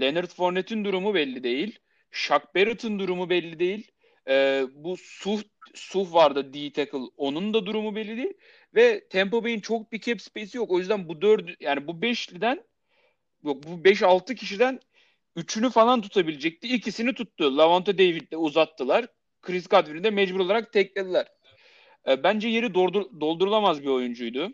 Leonard 0.00 0.30
Fournette'in 0.30 0.84
durumu 0.84 1.14
belli 1.14 1.42
değil. 1.44 1.78
Shaq 2.10 2.40
Barrett'ın 2.54 2.98
durumu 2.98 3.30
belli 3.30 3.58
değil. 3.58 3.90
Ee, 4.28 4.64
bu 4.74 4.96
Suh, 4.96 5.42
Suh 5.74 6.14
vardı 6.14 6.54
D 6.54 6.72
tackle. 6.72 6.98
Onun 7.16 7.54
da 7.54 7.66
durumu 7.66 7.96
belli 7.96 8.16
değil. 8.16 8.34
Ve 8.74 9.08
Tampa 9.08 9.44
Bay'in 9.44 9.60
çok 9.60 9.92
bir 9.92 10.00
cap 10.00 10.20
space'i 10.20 10.56
yok. 10.56 10.70
O 10.70 10.78
yüzden 10.78 11.08
bu 11.08 11.22
dört 11.22 11.62
yani 11.62 11.86
bu 11.86 12.02
beşliden 12.02 12.64
yok 13.44 13.64
bu 13.64 13.84
5-6 13.84 14.34
kişiden 14.34 14.80
üçünü 15.36 15.70
falan 15.70 16.00
tutabilecekti. 16.00 16.68
İkisini 16.68 17.14
tuttu. 17.14 17.56
Lavante 17.58 17.98
David'le 17.98 18.36
uzattılar. 18.36 19.06
Chris 19.42 19.68
Godwin'i 19.68 20.04
de 20.04 20.10
mecbur 20.10 20.40
olarak 20.40 20.72
teklediler. 20.72 21.26
E, 22.08 22.22
bence 22.22 22.48
yeri 22.48 22.74
doldur, 22.74 23.20
doldurulamaz 23.20 23.82
bir 23.82 23.88
oyuncuydu. 23.88 24.52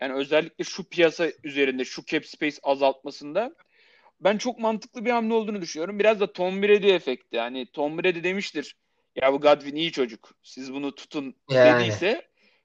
Yani 0.00 0.14
özellikle 0.14 0.64
şu 0.64 0.88
piyasa 0.88 1.26
üzerinde 1.44 1.84
şu 1.84 2.04
cap 2.04 2.26
space 2.26 2.56
azaltmasında 2.62 3.54
ben 4.20 4.38
çok 4.38 4.58
mantıklı 4.58 5.04
bir 5.04 5.10
hamle 5.10 5.34
olduğunu 5.34 5.62
düşünüyorum. 5.62 5.98
Biraz 5.98 6.20
da 6.20 6.32
Tom 6.32 6.62
Brady 6.62 6.94
efekti. 6.94 7.36
Yani 7.36 7.66
Tom 7.72 7.98
Brady 7.98 8.22
demiştir. 8.22 8.76
Ya 9.16 9.32
bu 9.32 9.40
Godwin 9.40 9.76
iyi 9.76 9.92
çocuk. 9.92 10.30
Siz 10.42 10.72
bunu 10.72 10.94
tutun 10.94 11.34
yani. 11.50 11.80
dediyse 11.80 12.22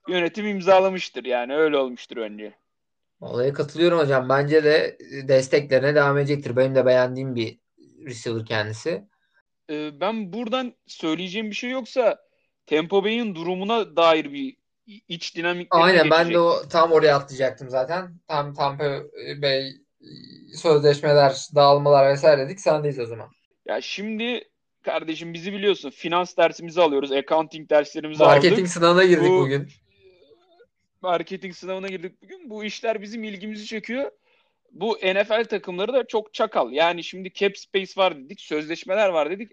yönetim 0.08 0.48
imzalamıştır. 0.48 1.26
Yani 1.26 1.56
öyle 1.56 1.78
olmuştur 1.78 2.18
önce. 2.18 2.54
Olaya 3.22 3.54
katılıyorum 3.54 4.00
hocam. 4.00 4.30
Bence 4.30 4.64
de 4.64 4.98
desteklerine 5.28 5.96
devam 5.96 6.18
edecektir. 6.18 6.56
Benim 6.56 6.76
de 6.76 6.86
beğendiğim 6.86 7.36
bir 7.36 7.60
receiver 8.06 8.46
kendisi. 8.46 9.04
Ee, 9.70 10.00
ben 10.00 10.34
buradan 10.34 10.74
söyleyeceğim 10.88 11.50
bir 11.50 11.56
şey 11.56 11.70
yoksa 11.70 12.20
Tempo 12.66 13.04
Bay'in 13.04 13.36
durumuna 13.36 13.96
dair 13.96 14.34
bir 14.34 14.58
iç 14.88 15.36
dinamiklerine 15.36 15.86
Aynen 15.86 16.04
geçecek. 16.04 16.20
ben 16.20 16.34
de 16.34 16.40
o 16.40 16.68
tam 16.70 16.92
oraya 16.92 17.16
atlayacaktım 17.16 17.70
zaten. 17.70 18.12
Tam 18.28 18.54
Tampa 18.54 19.02
Bay 19.42 19.72
sözleşmeler, 20.56 21.48
dağılmalar 21.56 22.10
vesaire 22.10 22.46
dedik. 22.46 22.60
Sendeyiz 22.60 23.00
o 23.00 23.06
zaman. 23.06 23.30
Ya 23.66 23.82
şimdi 23.82 24.50
kardeşim 24.82 25.34
bizi 25.34 25.54
biliyorsun. 25.54 25.90
Finans 25.90 26.38
dersimizi 26.38 26.82
alıyoruz. 26.82 27.12
Accounting 27.12 27.70
derslerimizi 27.70 28.24
Marketing 28.24 28.54
aldık. 28.54 28.62
Marketing 28.62 28.70
sınavına 28.70 29.04
girdik 29.04 29.30
Bu, 29.30 29.40
bugün. 29.40 29.68
Marketing 31.02 31.56
sınavına 31.56 31.88
girdik 31.88 32.22
bugün. 32.24 32.50
Bu 32.50 32.64
işler 32.64 33.02
bizim 33.02 33.24
ilgimizi 33.24 33.66
çekiyor. 33.66 34.12
Bu 34.72 34.98
NFL 35.04 35.44
takımları 35.44 35.94
da 35.94 36.08
çok 36.08 36.34
çakal. 36.34 36.72
Yani 36.72 37.04
şimdi 37.04 37.34
cap 37.34 37.58
space 37.58 37.92
var 37.98 38.18
dedik, 38.18 38.42
sözleşmeler 38.42 39.10
var 39.10 39.30
dedik. 39.30 39.52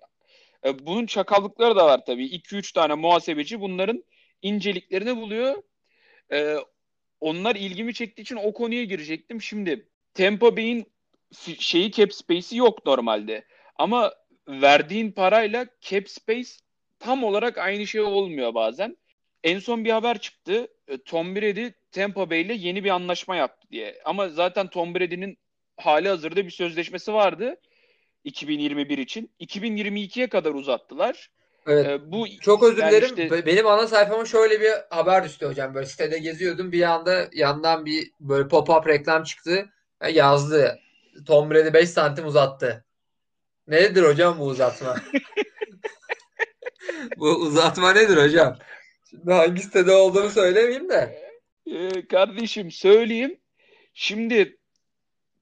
E, 0.64 0.86
bunun 0.86 1.06
çakallıkları 1.06 1.76
da 1.76 1.86
var 1.86 2.00
tabii. 2.06 2.26
2-3 2.26 2.74
tane 2.74 2.94
muhasebeci 2.94 3.60
bunların 3.60 4.04
inceliklerini 4.42 5.16
buluyor. 5.16 5.62
E, 6.32 6.56
onlar 7.20 7.56
ilgimi 7.56 7.94
çektiği 7.94 8.22
için 8.22 8.36
o 8.36 8.52
konuya 8.52 8.84
girecektim. 8.84 9.42
Şimdi 9.42 9.88
Tampa 10.14 10.56
Bay'in 10.56 10.86
şeyi 11.58 11.92
cap 11.92 12.12
space'i 12.14 12.58
yok 12.58 12.86
normalde. 12.86 13.44
Ama 13.76 14.14
verdiğin 14.48 15.12
parayla 15.12 15.66
cap 15.80 16.08
space 16.08 16.50
tam 16.98 17.24
olarak 17.24 17.58
aynı 17.58 17.86
şey 17.86 18.00
olmuyor 18.00 18.54
bazen. 18.54 18.96
En 19.44 19.58
son 19.58 19.84
bir 19.84 19.90
haber 19.90 20.18
çıktı. 20.18 20.68
E, 20.88 20.98
Tom 20.98 21.36
Brady 21.36 21.68
Tampa 21.92 22.30
Bay 22.30 22.40
ile 22.40 22.54
yeni 22.54 22.84
bir 22.84 22.90
anlaşma 22.90 23.36
yaptı 23.36 23.68
diye. 23.70 24.00
Ama 24.04 24.28
zaten 24.28 24.70
Tom 24.70 24.94
Brady'nin 24.94 25.38
hali 25.76 26.08
hazırda 26.08 26.44
bir 26.44 26.50
sözleşmesi 26.50 27.12
vardı 27.12 27.56
2021 28.24 28.98
için. 28.98 29.30
2022'ye 29.40 30.28
kadar 30.28 30.54
uzattılar. 30.54 31.30
Evet. 31.66 31.86
Ee, 31.86 32.12
bu 32.12 32.26
çok 32.40 32.62
özür 32.62 32.76
dilerim. 32.76 33.08
Yani 33.16 33.22
işte... 33.22 33.46
Benim 33.46 33.66
ana 33.66 33.86
sayfama 33.86 34.24
şöyle 34.24 34.60
bir 34.60 34.70
haber 34.90 35.24
düştü 35.24 35.46
hocam. 35.46 35.74
Böyle 35.74 35.86
sitede 35.86 36.18
geziyordum. 36.18 36.72
Bir 36.72 36.82
anda 36.82 37.28
yandan 37.32 37.86
bir 37.86 38.10
böyle 38.20 38.48
pop-up 38.48 38.88
reklam 38.88 39.22
çıktı. 39.22 39.68
Yazdı. 40.12 40.78
Tom 41.26 41.50
Brady 41.50 41.72
5 41.72 41.90
santim 41.90 42.26
uzattı. 42.26 42.84
Nedir 43.66 44.02
hocam 44.02 44.38
bu 44.38 44.44
uzatma? 44.44 44.96
bu 47.16 47.28
uzatma 47.28 47.92
nedir 47.92 48.16
hocam? 48.16 48.58
Şimdi 49.10 49.32
hangi 49.32 49.62
sitede 49.62 49.92
olduğunu 49.92 50.30
söylemeyeyim 50.30 50.88
de. 50.88 51.22
Ee, 51.66 52.06
kardeşim 52.06 52.70
söyleyeyim. 52.70 53.38
Şimdi 53.94 54.58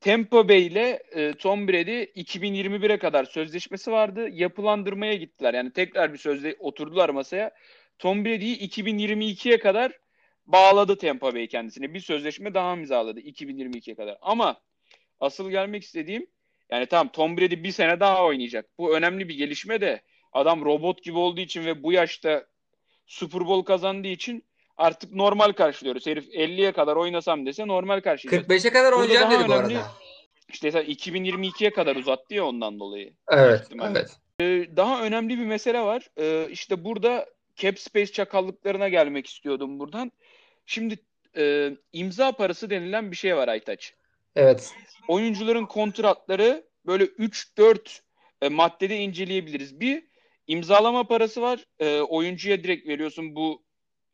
Tampa 0.00 0.48
Bay 0.48 0.66
ile 0.66 1.02
e, 1.12 1.32
Tom 1.32 1.68
Brady 1.68 2.02
2021'e 2.02 2.98
kadar 2.98 3.24
sözleşmesi 3.24 3.92
vardı. 3.92 4.28
Yapılandırmaya 4.28 5.14
gittiler. 5.14 5.54
Yani 5.54 5.72
tekrar 5.72 6.12
bir 6.12 6.18
sözle 6.18 6.56
oturdular 6.58 7.08
masaya. 7.08 7.50
Tom 7.98 8.24
Brady'yi 8.24 8.58
2022'ye 8.68 9.58
kadar 9.58 9.92
bağladı 10.46 10.96
Tampa 10.96 11.34
Bay 11.34 11.46
kendisine. 11.46 11.94
Bir 11.94 12.00
sözleşme 12.00 12.54
daha 12.54 12.72
imzaladı 12.74 13.20
2022'ye 13.20 13.96
kadar. 13.96 14.18
Ama 14.22 14.60
asıl 15.20 15.50
gelmek 15.50 15.82
istediğim 15.82 16.26
yani 16.70 16.86
tamam 16.86 17.12
Tom 17.12 17.36
Brady 17.36 17.62
bir 17.62 17.72
sene 17.72 18.00
daha 18.00 18.24
oynayacak. 18.24 18.78
Bu 18.78 18.96
önemli 18.96 19.28
bir 19.28 19.34
gelişme 19.34 19.80
de 19.80 20.02
adam 20.32 20.64
robot 20.64 21.02
gibi 21.02 21.18
olduğu 21.18 21.40
için 21.40 21.64
ve 21.64 21.82
bu 21.82 21.92
yaşta 21.92 22.46
Super 23.06 23.40
Bowl 23.40 23.64
kazandığı 23.64 24.08
için 24.08 24.44
artık 24.80 25.12
normal 25.12 25.52
karşılıyoruz. 25.52 26.06
Herif 26.06 26.28
50'ye 26.28 26.72
kadar 26.72 26.96
oynasam 26.96 27.46
dese 27.46 27.66
normal 27.66 28.00
karşılıyoruz. 28.00 28.48
45'e 28.48 28.70
kadar 28.70 28.92
oynayacağım 28.92 29.30
dedi 29.30 29.48
bu 29.48 29.52
arada. 29.52 29.82
İşte 30.48 30.68
2022'ye 30.68 31.70
kadar 31.70 31.96
uzattı 31.96 32.34
ya 32.34 32.44
ondan 32.44 32.80
dolayı. 32.80 33.12
Evet, 33.28 33.68
evet. 33.82 34.16
Ee, 34.40 34.66
daha 34.76 35.02
önemli 35.02 35.38
bir 35.38 35.46
mesele 35.46 35.80
var. 35.80 36.08
Ee, 36.18 36.48
işte 36.50 36.84
burada 36.84 37.26
cap 37.56 37.78
space 37.78 38.12
çakallıklarına 38.12 38.88
gelmek 38.88 39.26
istiyordum 39.26 39.78
buradan. 39.78 40.12
Şimdi 40.66 40.98
e, 41.36 41.70
imza 41.92 42.32
parası 42.32 42.70
denilen 42.70 43.10
bir 43.10 43.16
şey 43.16 43.36
var 43.36 43.48
Aytaç. 43.48 43.94
Evet. 44.36 44.74
Oyuncuların 45.08 45.66
kontratları 45.66 46.64
böyle 46.86 47.04
3-4 47.04 48.00
e, 48.42 48.48
maddede 48.48 48.96
inceleyebiliriz. 48.96 49.80
Bir 49.80 50.02
imzalama 50.46 51.06
parası 51.06 51.42
var. 51.42 51.64
E, 51.78 52.00
oyuncuya 52.00 52.64
direkt 52.64 52.88
veriyorsun 52.88 53.36
bu 53.36 53.62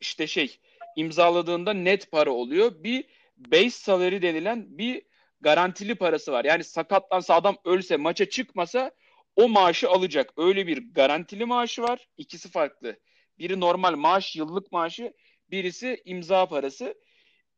işte 0.01 0.27
şey 0.27 0.59
imzaladığında 0.95 1.73
net 1.73 2.11
para 2.11 2.31
oluyor. 2.31 2.83
Bir 2.83 3.05
base 3.37 3.69
salary 3.69 4.21
denilen 4.21 4.77
bir 4.77 5.01
garantili 5.41 5.95
parası 5.95 6.31
var. 6.31 6.45
Yani 6.45 6.63
sakatlansa 6.63 7.35
adam 7.35 7.57
ölse 7.65 7.97
maça 7.97 8.29
çıkmasa 8.29 8.91
o 9.35 9.49
maaşı 9.49 9.89
alacak. 9.89 10.33
Öyle 10.37 10.67
bir 10.67 10.93
garantili 10.93 11.45
maaşı 11.45 11.81
var. 11.81 12.07
İkisi 12.17 12.51
farklı. 12.51 12.99
Biri 13.39 13.59
normal 13.59 13.95
maaş, 13.95 14.35
yıllık 14.35 14.71
maaşı. 14.71 15.13
Birisi 15.51 16.01
imza 16.05 16.45
parası. 16.45 16.95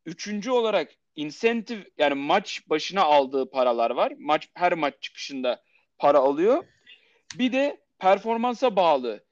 Üçüncü 0.06 0.50
olarak 0.50 0.94
insentif 1.16 1.86
yani 1.98 2.14
maç 2.14 2.62
başına 2.66 3.02
aldığı 3.02 3.50
paralar 3.50 3.90
var. 3.90 4.12
Maç 4.18 4.48
her 4.54 4.72
maç 4.72 4.94
çıkışında 5.00 5.62
para 5.98 6.18
alıyor. 6.18 6.64
Bir 7.38 7.52
de 7.52 7.80
performansa 7.98 8.76
bağlı 8.76 9.24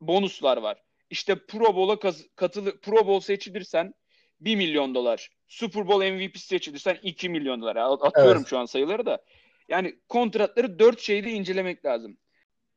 bonuslar 0.00 0.56
var. 0.56 0.83
İşte 1.14 1.34
Pro 1.46 1.76
Bowl'a 1.76 2.12
katılı 2.36 2.80
Pro 2.80 3.06
Bowl 3.06 3.26
seçilirsen 3.26 3.94
1 4.40 4.56
milyon 4.56 4.94
dolar. 4.94 5.30
Super 5.48 5.88
Bowl 5.88 6.12
MVP 6.12 6.38
seçilirsen 6.38 6.98
2 7.02 7.28
milyon 7.28 7.60
dolar. 7.60 7.76
Atıyorum 7.76 8.36
evet. 8.36 8.48
şu 8.48 8.58
an 8.58 8.64
sayıları 8.64 9.06
da. 9.06 9.24
Yani 9.68 9.98
kontratları 10.08 10.78
4 10.78 11.00
şeyde 11.00 11.30
incelemek 11.30 11.84
lazım. 11.84 12.16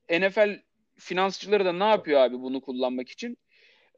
NFL 0.10 0.60
finansçıları 1.00 1.66
da 1.66 1.74
ne 1.74 1.84
yapıyor 1.84 2.22
abi 2.22 2.40
bunu 2.40 2.62
kullanmak 2.62 3.10
için? 3.10 3.38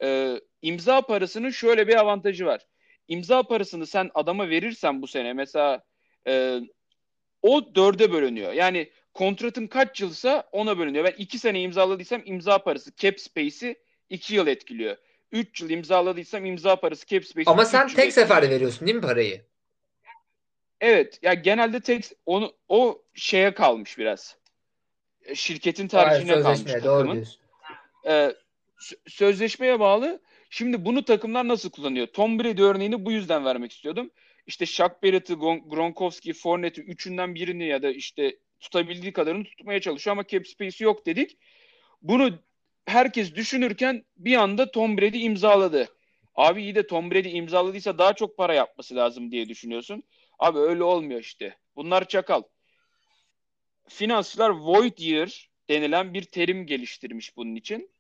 Ee, 0.04 0.42
imza 0.62 1.02
parasının 1.02 1.50
şöyle 1.50 1.88
bir 1.88 1.96
avantajı 1.96 2.46
var. 2.46 2.62
İmza 3.08 3.44
parasını 3.44 3.88
sen 3.88 4.12
adama 4.14 4.50
verirsen 4.50 5.02
bu 5.02 5.08
sene 5.08 5.34
mesela 5.34 5.84
e, 6.28 6.60
o 7.42 7.76
dörde 7.76 8.12
bölünüyor. 8.12 8.54
Yani 8.54 8.92
kontratın 9.14 9.68
kaç 9.68 10.02
yılsa 10.02 10.50
ona 10.52 10.78
bölünüyor. 10.78 11.06
Ben 11.06 11.16
2 11.18 11.40
sene 11.40 11.62
imzaladıysam 11.62 12.22
imza 12.26 12.64
parası 12.64 12.92
cap 12.96 13.20
space'i 13.20 13.89
2 14.10 14.36
yıl 14.36 14.48
etkiliyor. 14.48 14.98
3 15.32 15.62
yıl 15.62 15.70
imzaladıysam 15.70 16.46
imza 16.46 16.76
parası 16.76 17.08
cap 17.08 17.26
space'i 17.26 17.52
Ama 17.52 17.66
sen 17.66 17.88
tek 17.88 18.14
seferde 18.14 18.50
veriyorsun 18.50 18.88
değil 18.88 18.96
mi 18.96 19.02
parayı? 19.02 19.42
Evet. 20.82 21.20
Ya 21.22 21.34
genelde 21.34 21.80
tek 21.80 22.06
onu 22.26 22.54
o 22.68 23.02
şeye 23.14 23.54
kalmış 23.54 23.98
biraz. 23.98 24.38
Şirketin 25.34 25.88
tercihine 25.88 26.32
Hayır, 26.32 26.44
kalmış 26.44 26.72
takımın. 26.72 27.28
Ee, 28.08 28.36
sözleşmeye 29.08 29.80
bağlı. 29.80 30.22
Şimdi 30.50 30.86
bunu 30.86 31.06
takımlar 31.06 31.48
nasıl 31.48 31.70
kullanıyor? 31.70 32.08
Tom 32.08 32.40
Brady 32.40 32.62
örneğini 32.62 33.06
bu 33.06 33.12
yüzden 33.12 33.46
vermek 33.46 33.72
istiyordum. 33.72 34.12
İşte 34.48 34.66
Shaq 34.66 34.92
Barrett'ı, 35.04 35.34
Gronkowski, 35.66 36.34
Fournette'i 36.34 36.86
üçünden 36.86 37.36
birini 37.36 37.68
ya 37.68 37.82
da 37.82 37.90
işte 37.90 38.38
tutabildiği 38.60 39.14
kadarını 39.14 39.44
tutmaya 39.44 39.82
çalışıyor 39.82 40.12
ama 40.12 40.28
cap 40.28 40.48
space'i 40.48 40.84
yok 40.84 41.06
dedik. 41.06 41.38
Bunu 42.02 42.40
herkes 42.86 43.36
düşünürken 43.36 44.06
bir 44.18 44.36
anda 44.36 44.72
Tom 44.72 44.98
Brady 44.98 45.26
imzaladı. 45.26 45.88
Abi 46.36 46.64
iyi 46.64 46.76
de 46.76 46.88
Tom 46.88 47.12
Brady 47.12 47.38
imzaladıysa 47.38 47.98
daha 47.98 48.14
çok 48.14 48.38
para 48.38 48.54
yapması 48.54 48.96
lazım 48.96 49.32
diye 49.32 49.50
düşünüyorsun. 49.50 50.04
Abi 50.40 50.60
öyle 50.60 50.84
olmuyor 50.84 51.22
işte. 51.22 51.58
Bunlar 51.76 52.08
çakal. 52.08 52.44
Finansçılar 53.88 54.50
void 54.50 54.98
year 54.98 55.50
denilen 55.70 56.14
bir 56.14 56.24
terim 56.24 56.66
geliştirmiş 56.66 57.38
bunun 57.38 57.56
için. 57.56 57.92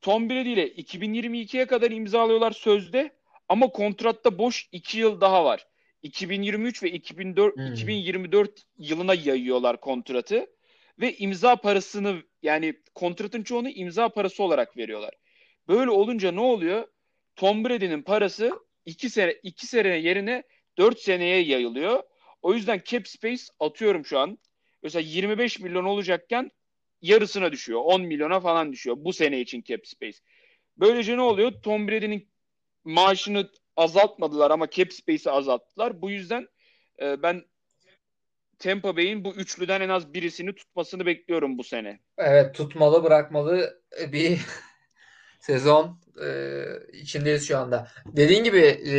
Tom 0.00 0.30
Brady 0.30 0.52
ile 0.52 0.68
2022'ye 0.68 1.66
kadar 1.66 1.90
imzalıyorlar 1.90 2.52
sözde 2.52 3.10
ama 3.48 3.68
kontratta 3.68 4.38
boş 4.38 4.68
2 4.72 4.98
yıl 4.98 5.20
daha 5.20 5.44
var. 5.44 5.66
2023 6.02 6.82
ve 6.82 6.90
2004, 6.90 7.56
hmm. 7.56 7.72
2024 7.72 8.62
yılına 8.78 9.14
yayıyorlar 9.14 9.80
kontratı 9.80 10.46
ve 11.00 11.16
imza 11.16 11.56
parasını 11.56 12.22
yani 12.46 12.74
kontratın 12.94 13.42
çoğunu 13.42 13.68
imza 13.68 14.08
parası 14.08 14.42
olarak 14.42 14.76
veriyorlar. 14.76 15.14
Böyle 15.68 15.90
olunca 15.90 16.32
ne 16.32 16.40
oluyor? 16.40 16.86
Tom 17.36 17.64
Brady'nin 17.64 18.02
parası 18.02 18.60
2 18.84 19.10
sene 19.10 19.32
2 19.42 19.66
sene 19.66 19.88
yerine 19.88 20.42
4 20.78 21.00
seneye 21.00 21.42
yayılıyor. 21.42 22.02
O 22.42 22.54
yüzden 22.54 22.82
cap 22.84 23.08
space 23.08 23.42
atıyorum 23.60 24.06
şu 24.06 24.18
an. 24.18 24.38
Mesela 24.82 25.02
25 25.02 25.60
milyon 25.60 25.84
olacakken 25.84 26.50
yarısına 27.02 27.52
düşüyor. 27.52 27.80
10 27.84 28.02
milyona 28.02 28.40
falan 28.40 28.72
düşüyor 28.72 28.96
bu 28.98 29.12
sene 29.12 29.40
için 29.40 29.62
cap 29.62 29.86
space. 29.86 30.18
Böylece 30.76 31.16
ne 31.16 31.22
oluyor? 31.22 31.52
Tom 31.62 31.88
Brady'nin 31.88 32.28
maaşını 32.84 33.50
azaltmadılar 33.76 34.50
ama 34.50 34.70
cap 34.70 34.92
space'i 34.92 35.32
azalttılar. 35.32 36.02
Bu 36.02 36.10
yüzden 36.10 36.48
e, 37.02 37.22
ben 37.22 37.44
Tampa 38.58 38.96
Bay'in 38.96 39.24
bu 39.24 39.34
üçlüden 39.34 39.80
en 39.80 39.88
az 39.88 40.14
birisini 40.14 40.54
tutmasını 40.54 41.06
bekliyorum 41.06 41.58
bu 41.58 41.64
sene. 41.64 42.00
Evet 42.18 42.54
tutmalı 42.54 43.04
bırakmalı 43.04 43.82
bir 44.12 44.40
sezon 45.40 46.00
e, 46.24 46.62
içindeyiz 46.92 47.48
şu 47.48 47.58
anda. 47.58 47.88
Dediğin 48.06 48.44
gibi 48.44 48.60
e, 48.60 48.96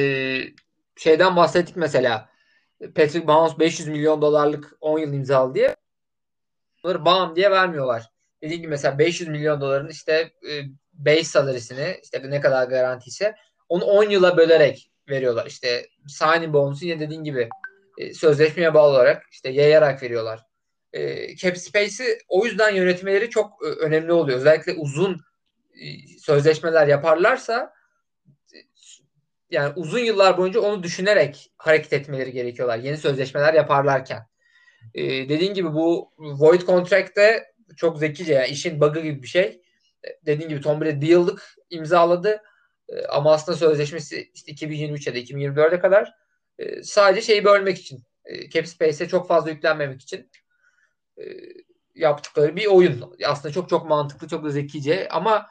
şeyden 0.96 1.36
bahsettik 1.36 1.76
mesela. 1.76 2.30
Patrick 2.80 3.26
Mahomes 3.26 3.60
500 3.60 3.88
milyon 3.88 4.22
dolarlık 4.22 4.78
10 4.82 5.00
yıl 5.00 5.14
imzaladı 5.14 5.56
diye 5.56 5.76
bunları 6.84 7.06
bam 7.06 7.36
diye 7.36 7.52
vermiyorlar. 7.52 8.10
Dediğim 8.42 8.62
gibi 8.62 8.70
mesela 8.70 9.00
500 9.00 9.30
milyon 9.30 9.62
doların 9.62 9.90
işte 9.90 10.32
e, 10.50 10.52
base 10.94 11.24
salary'sini 11.24 12.00
işte 12.04 12.30
ne 12.30 12.42
kadar 12.42 12.68
garantiyse 12.68 13.36
onu 13.70 13.86
10 13.86 14.04
yıla 14.10 14.38
bölerek 14.38 14.92
veriyorlar. 15.10 15.46
İşte 15.46 15.88
signing 16.08 16.54
bonus'u 16.54 16.86
yine 16.86 17.00
dediğin 17.00 17.24
gibi 17.24 17.50
e, 17.98 18.14
sözleşmeye 18.14 18.74
bağlı 18.74 18.92
olarak 18.92 19.24
işte 19.32 19.50
yayarak 19.50 20.04
veriyorlar. 20.04 20.42
E, 20.94 21.36
cap 21.36 21.58
space'i 21.58 22.20
o 22.28 22.46
yüzden 22.46 22.76
yönetmeleri 22.76 23.30
çok 23.30 23.66
e, 23.66 23.68
önemli 23.68 24.12
oluyor. 24.12 24.38
Özellikle 24.38 24.74
uzun 24.74 25.22
e, 25.74 26.08
sözleşmeler 26.20 26.88
yaparlarsa 26.88 27.74
yani 29.50 29.74
uzun 29.76 30.00
yıllar 30.00 30.38
boyunca 30.38 30.60
onu 30.60 30.84
düşünerek 30.84 31.52
hareket 31.58 31.94
etmeleri 31.94 32.32
gerekiyorlar. 32.32 32.78
Yeni 32.78 32.98
sözleşmeler 32.98 33.54
yaparlarken. 33.54 34.28
E, 34.94 35.04
dediğin 35.30 35.54
gibi 35.54 35.74
bu 35.74 36.14
void 36.18 36.62
contract'te 36.62 37.44
çok 37.78 38.00
zekice 38.00 38.34
yani 38.34 38.48
işin 38.48 38.82
bug'ı 38.82 39.00
gibi 39.00 39.24
bir 39.24 39.28
şey. 39.28 39.62
Dediğin 40.26 40.50
gibi 40.50 40.62
Tom 40.62 40.82
Brady 40.82 41.06
yıllık 41.06 41.56
imzaladı. 41.70 42.42
Ama 43.10 43.34
aslında 43.34 43.58
sözleşmesi 43.58 44.32
işte 44.34 44.52
2023 44.52 45.08
ya 45.08 45.14
da 45.14 45.18
2024'e 45.18 45.80
kadar 45.80 46.14
e, 46.60 46.84
sadece 46.84 47.22
şeyi 47.22 47.46
bölmek 47.46 47.78
için. 47.78 48.04
E, 48.26 48.50
cap 48.50 48.68
space'e 48.68 49.08
çok 49.08 49.28
fazla 49.28 49.50
yüklenmemek 49.50 50.02
için 50.02 50.30
e, 51.18 51.24
yaptıkları 51.96 52.56
bir 52.56 52.66
oyun. 52.66 53.16
Aslında 53.26 53.54
çok 53.54 53.70
çok 53.70 53.90
mantıklı, 53.90 54.28
çok 54.28 54.44
da 54.44 54.50
zekice 54.50 55.08
ama 55.10 55.48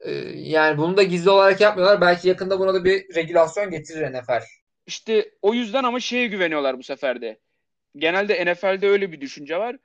e, 0.00 0.10
yani 0.34 0.78
bunu 0.78 0.96
da 0.96 1.02
gizli 1.02 1.30
olarak 1.30 1.60
yapmıyorlar. 1.60 2.00
Belki 2.00 2.28
yakında 2.28 2.60
buna 2.60 2.74
da 2.74 2.84
bir 2.84 3.14
regülasyon 3.14 3.70
getirir 3.70 4.12
NFL. 4.12 4.42
İşte 4.86 5.30
o 5.42 5.54
yüzden 5.54 5.84
ama 5.84 6.00
şeye 6.00 6.26
güveniyorlar 6.26 6.78
bu 6.78 6.82
sefer 6.82 7.22
de. 7.22 7.38
Genelde 7.96 8.52
NFL'de 8.52 8.88
öyle 8.88 9.12
bir 9.12 9.20
düşünce 9.20 9.56
var. 9.56 9.76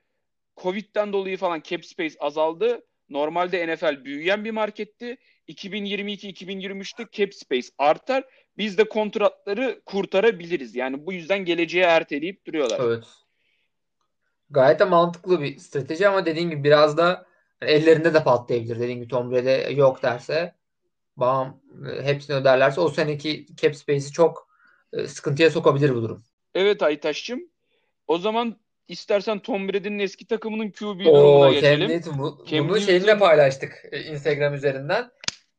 Covid'den 0.57 1.13
dolayı 1.13 1.37
falan 1.37 1.61
cap 1.61 1.85
space 1.85 2.15
azaldı. 2.19 2.85
Normalde 3.09 3.73
NFL 3.73 4.05
büyüyen 4.05 4.45
bir 4.45 4.51
marketti. 4.51 5.17
2022-2023'te 5.49 7.05
cap 7.11 7.33
space 7.33 7.67
artar. 7.77 8.23
Biz 8.57 8.77
de 8.77 8.83
kontratları 8.83 9.81
kurtarabiliriz. 9.85 10.75
Yani 10.75 11.05
bu 11.05 11.13
yüzden 11.13 11.45
geleceğe 11.45 11.85
erteleyip 11.85 12.45
duruyorlar. 12.45 12.79
Evet. 12.83 13.03
Gayet 14.49 14.79
de 14.79 14.85
mantıklı 14.85 15.41
bir 15.41 15.57
strateji 15.57 16.07
ama 16.07 16.25
dediğim 16.25 16.49
gibi 16.49 16.63
biraz 16.63 16.97
da 16.97 17.25
ellerinde 17.61 18.13
de 18.13 18.23
patlayabilir. 18.23 18.79
Dediğim 18.79 18.99
gibi 18.99 19.09
Tom 19.09 19.31
Brady 19.31 19.75
yok 19.77 20.03
derse 20.03 20.55
bam 21.17 21.61
hepsini 22.03 22.35
öderlerse 22.35 22.81
o 22.81 22.89
seneki 22.89 23.45
cap 23.55 23.75
space'i 23.75 24.11
çok 24.11 24.49
e, 24.93 25.07
sıkıntıya 25.07 25.49
sokabilir 25.49 25.95
bu 25.95 26.01
durum. 26.01 26.23
Evet 26.55 26.83
Aytaş'cığım. 26.83 27.49
O 28.07 28.17
zaman 28.17 28.59
istersen 28.87 29.39
Tom 29.39 29.69
Brady'nin 29.69 29.99
eski 29.99 30.27
takımının 30.27 30.71
QB 30.71 30.99
durumuna 30.99 31.51
geçelim. 31.51 31.87
Cam 31.87 31.97
Newton, 31.97 32.19
bu, 32.19 32.45
Cam 32.49 32.69
bunu 32.69 32.79
şeyinle 32.79 33.17
paylaştık 33.17 33.85
e, 33.91 34.01
Instagram 34.01 34.53
üzerinden. 34.53 35.11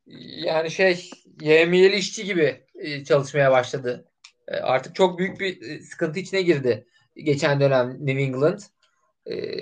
Yani 0.07 0.71
şey 0.71 1.11
yemiyeli 1.41 1.97
işçi 1.97 2.25
gibi 2.25 2.65
e, 2.75 3.05
çalışmaya 3.05 3.53
başladı. 3.53 4.09
E, 4.49 4.57
artık 4.57 4.95
çok 4.95 5.19
büyük 5.19 5.41
bir 5.41 5.81
sıkıntı 5.81 6.19
içine 6.19 6.43
girdi 6.43 6.87
geçen 7.17 7.61
dönem 7.61 8.07
New 8.07 8.23
England. 8.23 8.59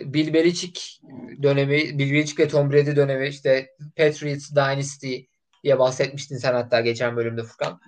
Bill 0.04 0.34
Belichick 0.34 0.80
dönemi, 1.42 1.98
Bill 1.98 2.12
Belichick 2.12 2.38
ve 2.40 2.48
Tom 2.48 2.72
Brady 2.72 2.96
dönemi 2.96 3.28
işte 3.28 3.70
Patriots 3.96 4.50
Dynasty 4.50 5.16
diye 5.64 5.78
bahsetmiştin 5.78 6.36
sen 6.36 6.54
hatta 6.54 6.80
geçen 6.80 7.16
bölümde 7.16 7.42
Furkan. 7.42 7.80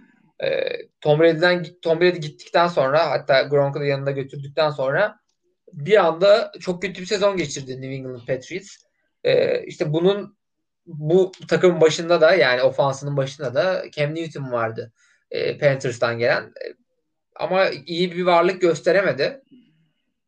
Tom 1.01 1.21
Brady'den 1.21 1.67
Tom 1.83 2.01
Brady 2.01 2.19
gittikten 2.19 2.69
sonra 2.69 3.11
hatta 3.11 3.43
Gronk'u 3.43 3.81
da 3.81 3.85
yanında 3.85 4.11
götürdükten 4.11 4.71
sonra 4.71 5.17
bir 5.73 6.05
anda 6.05 6.53
çok 6.61 6.83
kötü 6.83 7.01
bir 7.01 7.07
sezon 7.07 7.37
geçirdi 7.37 7.73
New 7.73 7.95
England 7.95 8.27
Patriots. 8.27 8.77
İşte 9.67 9.93
bunun 9.93 10.37
bu 10.87 11.33
takımın 11.49 11.81
başında 11.81 12.20
da 12.20 12.35
yani 12.35 12.62
ofansının 12.62 13.16
başında 13.16 13.55
da 13.55 13.85
Cam 13.92 14.14
Newton 14.14 14.53
vardı. 14.53 14.92
E, 15.31 15.59
Panthers'tan 15.59 16.18
gelen. 16.18 16.42
E, 16.42 16.75
ama 17.37 17.68
iyi 17.87 18.12
bir 18.12 18.23
varlık 18.23 18.61
gösteremedi. 18.61 19.42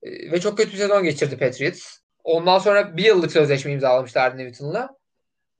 E, 0.02 0.32
ve 0.32 0.40
çok 0.40 0.58
kötü 0.58 0.72
bir 0.72 0.76
sezon 0.76 1.04
geçirdi 1.04 1.38
Patriots. 1.38 1.98
Ondan 2.24 2.58
sonra 2.58 2.96
bir 2.96 3.04
yıllık 3.04 3.32
sözleşme 3.32 3.72
imzalamışlardı 3.72 4.38
Newton'la. 4.38 4.96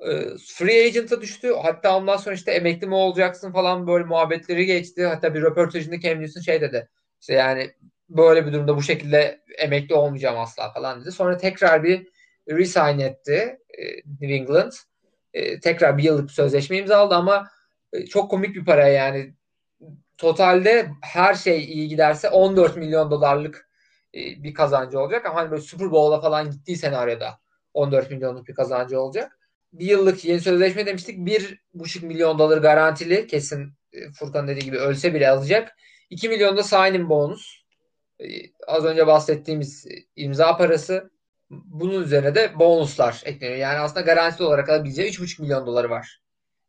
E, 0.00 0.22
free 0.46 0.87
agent'a 0.87 1.20
düştü. 1.20 1.52
Hatta 1.62 1.96
ondan 1.96 2.16
sonra 2.16 2.35
işte 2.35 2.52
emekli 2.52 2.87
mi 2.87 2.94
olacaksın 2.94 3.52
falan 3.52 3.87
böyle 3.87 4.04
muhabbetleri 4.04 4.66
geçti. 4.66 5.06
Hatta 5.06 5.35
bir 5.35 5.42
röportajında 5.42 6.00
Cam 6.00 6.20
Newton 6.20 6.40
şey 6.40 6.61
dedi. 6.61 6.88
İşte 7.20 7.35
yani 7.35 7.70
böyle 8.09 8.46
bir 8.46 8.52
durumda 8.52 8.76
bu 8.76 8.82
şekilde 8.82 9.40
emekli 9.59 9.94
olmayacağım 9.94 10.38
asla 10.38 10.72
falan 10.72 11.00
dedi. 11.00 11.12
Sonra 11.12 11.37
tekrar 11.37 11.85
bir 11.85 12.15
resign 12.50 12.98
etti 12.98 13.59
e, 13.78 13.85
New 14.20 14.35
England. 14.35 14.72
E, 15.35 15.61
tekrar 15.61 15.98
bir 15.98 16.02
yıllık 16.02 16.28
bir 16.28 16.32
sözleşme 16.32 16.76
imzaladı 16.76 17.14
ama 17.14 17.48
e, 17.92 18.06
çok 18.06 18.30
komik 18.30 18.54
bir 18.54 18.64
para 18.64 18.88
yani. 18.88 19.35
Totalde 20.18 20.90
her 21.02 21.35
şey 21.35 21.64
iyi 21.64 21.88
giderse 21.88 22.28
14 22.28 22.76
milyon 22.76 23.11
dolarlık 23.11 23.66
bir 24.14 24.54
kazancı 24.54 25.00
olacak. 25.00 25.26
Ama 25.26 25.40
hani 25.40 25.50
böyle 25.50 25.62
Super 25.62 25.90
Bowl'a 25.90 26.20
falan 26.20 26.50
gittiği 26.50 26.76
senaryoda 26.76 27.38
14 27.74 28.11
milyonluk 28.11 28.48
bir 28.48 28.54
kazancı 28.54 29.00
olacak. 29.00 29.38
Bir 29.72 29.87
yıllık 29.87 30.24
yeni 30.24 30.40
sözleşme 30.40 30.87
demiştik. 30.87 31.18
1,5 31.18 32.06
milyon 32.06 32.38
dolar 32.38 32.59
garantili 32.59 33.26
kesin 33.26 33.72
Furkan 34.18 34.48
dediği 34.48 34.64
gibi 34.64 34.78
ölse 34.78 35.14
bile 35.14 35.30
alacak. 35.30 35.76
2 36.11 36.28
milyon 36.28 36.56
da 36.56 36.62
signing 36.62 37.09
bonus. 37.09 37.62
Ee, 38.20 38.26
az 38.66 38.85
önce 38.85 39.06
bahsettiğimiz 39.06 39.87
imza 40.16 40.56
parası 40.56 41.11
bunun 41.50 42.02
üzerine 42.02 42.35
de 42.35 42.59
bonuslar 42.59 43.22
ekleniyor. 43.24 43.59
Yani 43.59 43.78
aslında 43.78 44.00
garantili 44.00 44.44
olarak 44.46 44.68
alabileceği 44.68 45.11
3,5 45.11 45.42
milyon 45.42 45.66
doları 45.66 45.90
var 45.90 46.20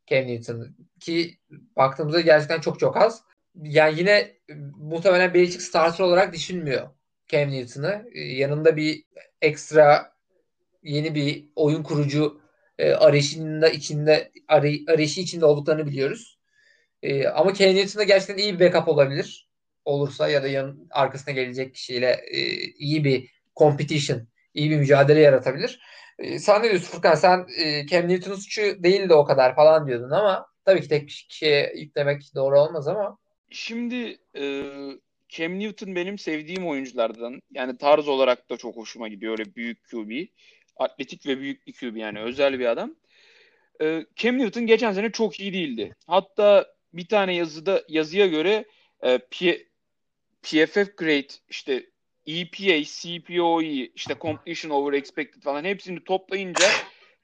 Cam 0.07 0.27
Newton. 0.27 0.75
Ki 0.99 1.37
baktığımızda 1.75 2.21
gerçekten 2.21 2.61
çok 2.61 2.79
çok 2.79 2.97
az. 2.97 3.23
Yani 3.55 3.99
yine 3.99 4.37
muhtemelen 4.77 5.33
Belichick 5.33 5.61
starter 5.61 6.03
olarak 6.03 6.33
düşünmüyor 6.33 6.89
Cam 7.27 7.51
Newton'ı. 7.51 8.05
E, 8.13 8.19
yanında 8.19 8.77
bir 8.77 9.03
ekstra 9.41 10.13
yeni 10.83 11.15
bir 11.15 11.45
oyun 11.55 11.83
kurucu 11.83 12.41
e, 12.77 12.91
arayışında 12.93 13.69
içinde 13.69 14.31
aray, 14.47 14.79
arayışı 14.87 15.21
içinde 15.21 15.45
olduklarını 15.45 15.85
biliyoruz. 15.85 16.39
E, 17.03 17.27
ama 17.27 17.53
Cam 17.53 17.75
Newton 17.75 17.99
da 17.99 18.03
gerçekten 18.03 18.37
iyi 18.37 18.59
bir 18.59 18.65
backup 18.65 18.87
olabilir. 18.87 19.47
Olursa 19.85 20.29
ya 20.29 20.43
da 20.43 20.47
yan, 20.47 20.87
arkasına 20.91 21.33
gelecek 21.33 21.73
kişiyle 21.73 22.21
e, 22.31 22.39
iyi 22.61 23.03
bir 23.03 23.31
competition, 23.55 24.27
iyi 24.57 24.69
bir 24.69 24.77
mücadele 24.77 25.19
yaratabilir. 25.19 25.79
E, 26.19 26.39
sen 26.39 26.63
ne 26.63 26.69
diyorsun 26.69 26.87
Furkan? 26.87 27.15
Sen 27.15 27.47
e, 27.57 27.87
Cam 27.87 28.07
Newton'un 28.07 28.35
suçu 28.35 28.61
değildi 28.83 29.13
o 29.13 29.25
kadar 29.25 29.55
falan 29.55 29.87
diyordun 29.87 30.09
ama 30.09 30.47
tabii 30.65 30.81
ki 30.81 30.87
tek 30.87 31.09
kişiye 31.09 31.73
yüklemek 31.75 32.35
doğru 32.35 32.59
olmaz 32.59 32.87
ama. 32.87 33.17
Şimdi 33.49 34.17
e, 34.35 34.63
Cam 35.29 35.59
Newton 35.59 35.95
benim 35.95 36.17
sevdiğim 36.17 36.67
oyunculardan. 36.67 37.41
Yani 37.51 37.77
tarz 37.77 38.07
olarak 38.07 38.49
da 38.49 38.57
çok 38.57 38.75
hoşuma 38.75 39.07
gidiyor. 39.07 39.39
Öyle 39.39 39.55
büyük 39.55 39.89
QB. 39.91 40.25
Atletik 40.77 41.27
ve 41.27 41.39
büyük 41.39 41.67
bir 41.67 41.73
QB 41.73 41.97
yani 41.97 42.19
özel 42.19 42.59
bir 42.59 42.65
adam. 42.65 42.95
E, 43.81 44.05
Cam 44.15 44.37
Newton 44.37 44.65
geçen 44.65 44.93
sene 44.93 45.11
çok 45.11 45.39
iyi 45.39 45.53
değildi. 45.53 45.95
Hatta 46.07 46.67
bir 46.93 47.07
tane 47.07 47.35
yazıda 47.35 47.83
yazıya 47.87 48.27
göre 48.27 48.65
e, 49.01 49.17
P, 49.17 49.57
PFF 50.41 50.97
grade 50.97 51.27
işte 51.49 51.85
EPA, 52.27 52.83
CPOE, 52.83 53.85
işte 53.95 54.15
completion 54.21 54.71
over 54.71 54.93
expected 54.93 55.41
falan 55.41 55.63
hepsini 55.63 56.03
toplayınca 56.03 56.77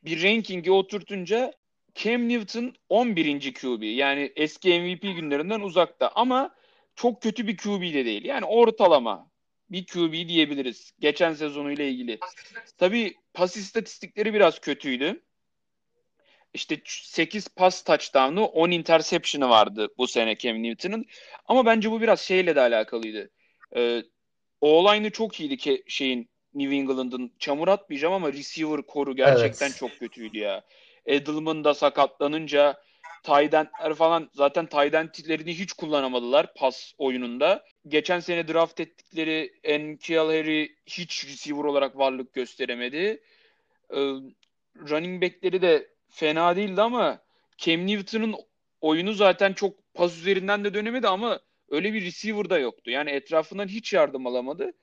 bir 0.04 0.24
rankingi 0.24 0.72
oturtunca 0.72 1.54
Cam 1.96 2.30
Newton 2.30 2.76
11. 2.90 3.54
QB. 3.54 3.84
Yani 3.84 4.32
eski 4.36 4.80
MVP 4.80 5.02
günlerinden 5.02 5.60
uzakta 5.60 6.12
ama 6.16 6.56
çok 6.96 7.22
kötü 7.22 7.48
bir 7.48 7.58
QB 7.58 7.82
de 7.94 8.06
değil. 8.06 8.26
Yani 8.26 8.46
ortalama 8.46 9.32
bir 9.70 9.86
QB 9.86 10.28
diyebiliriz. 10.28 10.92
Geçen 11.00 11.34
sezonuyla 11.34 11.84
ilgili. 11.86 12.20
Tabii 12.78 13.14
pas 13.34 13.58
istatistikleri 13.58 14.34
biraz 14.34 14.60
kötüydü. 14.60 15.24
İşte 16.54 16.82
8 16.86 17.48
pas 17.48 17.84
touchdown'u 17.84 18.46
10 18.46 18.72
interception'ı 18.72 19.50
vardı 19.50 19.88
bu 19.98 20.08
sene 20.08 20.38
Cam 20.38 20.64
Newton'ın. 20.64 21.06
Ama 21.46 21.66
bence 21.66 21.92
bu 21.92 22.02
biraz 22.02 22.22
şeyle 22.22 22.56
de 22.56 22.62
alakalıydı. 22.62 23.30
Ee, 23.76 24.04
o 24.64 25.10
çok 25.10 25.40
iyiydi 25.40 25.58
ki 25.58 25.84
şeyin 25.88 26.30
New 26.54 26.76
England'ın. 26.76 27.32
Çamur 27.40 27.68
atmayacağım 27.68 28.14
ama 28.14 28.34
receiver 28.34 28.82
koru 28.82 29.16
gerçekten 29.16 29.68
evet. 29.68 29.78
çok 29.78 30.00
kötüydü 30.00 30.38
ya. 30.38 30.62
Edelman 31.06 31.64
da 31.64 31.74
sakatlanınca 31.74 32.82
Tyden'ler 33.24 33.94
falan 33.94 34.30
zaten 34.34 34.66
Tyden'lerini 34.66 35.60
hiç 35.60 35.74
kullanamadılar 35.74 36.54
pas 36.54 36.94
oyununda. 36.98 37.64
Geçen 37.88 38.20
sene 38.20 38.48
draft 38.48 38.80
ettikleri 38.80 39.54
N'Keal 39.64 40.28
Harry 40.28 40.76
hiç 40.86 41.26
receiver 41.26 41.64
olarak 41.64 41.98
varlık 41.98 42.34
gösteremedi. 42.34 43.22
Ee, 43.92 43.98
running 44.90 45.24
back'leri 45.24 45.62
de 45.62 45.88
fena 46.10 46.56
değildi 46.56 46.82
ama 46.82 47.20
Cam 47.58 47.88
Newton'un 47.88 48.36
oyunu 48.82 49.14
zaten 49.14 49.54
çok 49.54 49.94
pas 49.94 50.18
üzerinden 50.18 50.64
de 50.64 50.74
dönemedi 50.74 51.08
ama 51.08 51.40
öyle 51.74 51.94
bir 51.94 52.06
receiver 52.06 52.50
da 52.50 52.60
yoktu. 52.60 52.92
Yani 52.92 53.10
etrafından 53.10 53.68
hiç 53.68 53.94
yardım 53.94 54.28
alamadı. 54.28 54.74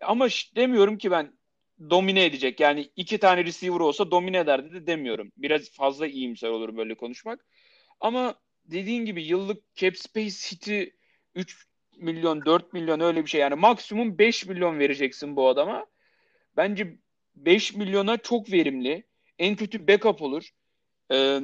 Ama 0.00 0.28
demiyorum 0.56 0.98
ki 0.98 1.10
ben 1.10 1.32
domine 1.90 2.24
edecek. 2.24 2.60
Yani 2.60 2.90
iki 2.96 3.18
tane 3.18 3.44
receiver 3.44 3.80
olsa 3.80 4.10
domine 4.10 4.38
ederdi 4.38 4.72
de 4.72 4.86
demiyorum. 4.86 5.32
Biraz 5.36 5.70
fazla 5.70 6.06
iyimser 6.06 6.48
olur 6.48 6.76
böyle 6.76 6.94
konuşmak. 6.94 7.46
Ama 8.00 8.34
dediğin 8.64 9.04
gibi 9.04 9.24
yıllık 9.24 9.74
cap 9.74 9.96
space 9.96 10.36
hiti 10.52 10.96
3 11.34 11.66
milyon 11.96 12.44
4 12.46 12.72
milyon 12.72 13.00
öyle 13.00 13.24
bir 13.24 13.30
şey. 13.30 13.40
Yani 13.40 13.54
maksimum 13.54 14.18
5 14.18 14.46
milyon 14.46 14.78
vereceksin 14.78 15.36
bu 15.36 15.48
adama. 15.48 15.86
Bence 16.56 16.96
5 17.34 17.74
milyona 17.74 18.16
çok 18.16 18.52
verimli. 18.52 19.04
En 19.38 19.56
kötü 19.56 19.88
backup 19.88 20.22
olur. 20.22 20.50
Ee, 21.12 21.40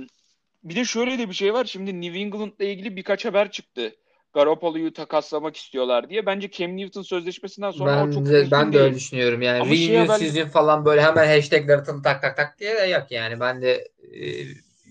bir 0.65 0.77
de 0.77 0.85
şöyle 0.85 1.19
de 1.19 1.29
bir 1.29 1.35
şey 1.35 1.55
var. 1.55 1.65
Şimdi 1.65 2.01
New 2.01 2.19
England'la 2.19 2.65
ilgili 2.65 2.97
birkaç 2.97 3.25
haber 3.25 3.51
çıktı. 3.51 3.97
Garoppolo'yu 4.37 4.93
takaslamak 4.93 5.57
istiyorlar 5.57 6.11
diye. 6.11 6.27
Bence 6.27 6.51
Cam 6.51 6.77
Newton 6.77 7.03
sözleşmesinden 7.03 7.71
sonra 7.71 7.97
ben 7.97 8.09
o 8.09 8.13
çok 8.13 8.27
de, 8.27 8.51
Ben 8.51 8.73
de 8.73 8.79
öyle 8.79 8.95
düşünüyorum. 8.95 9.43
Yani 9.43 9.61
Ama 9.61 9.75
şey 9.75 9.97
haber... 9.97 10.15
sizin 10.15 10.47
falan 10.47 10.85
böyle 10.85 11.03
hemen 11.03 11.27
hashtagleri 11.27 11.85
tak 11.85 12.23
tak 12.23 12.37
tak 12.37 12.61
diye 12.61 12.75
de 12.75 12.87
yok 12.87 13.07
yani. 13.11 13.41
Ben 13.41 13.63
de 13.63 13.89
e, 14.13 14.45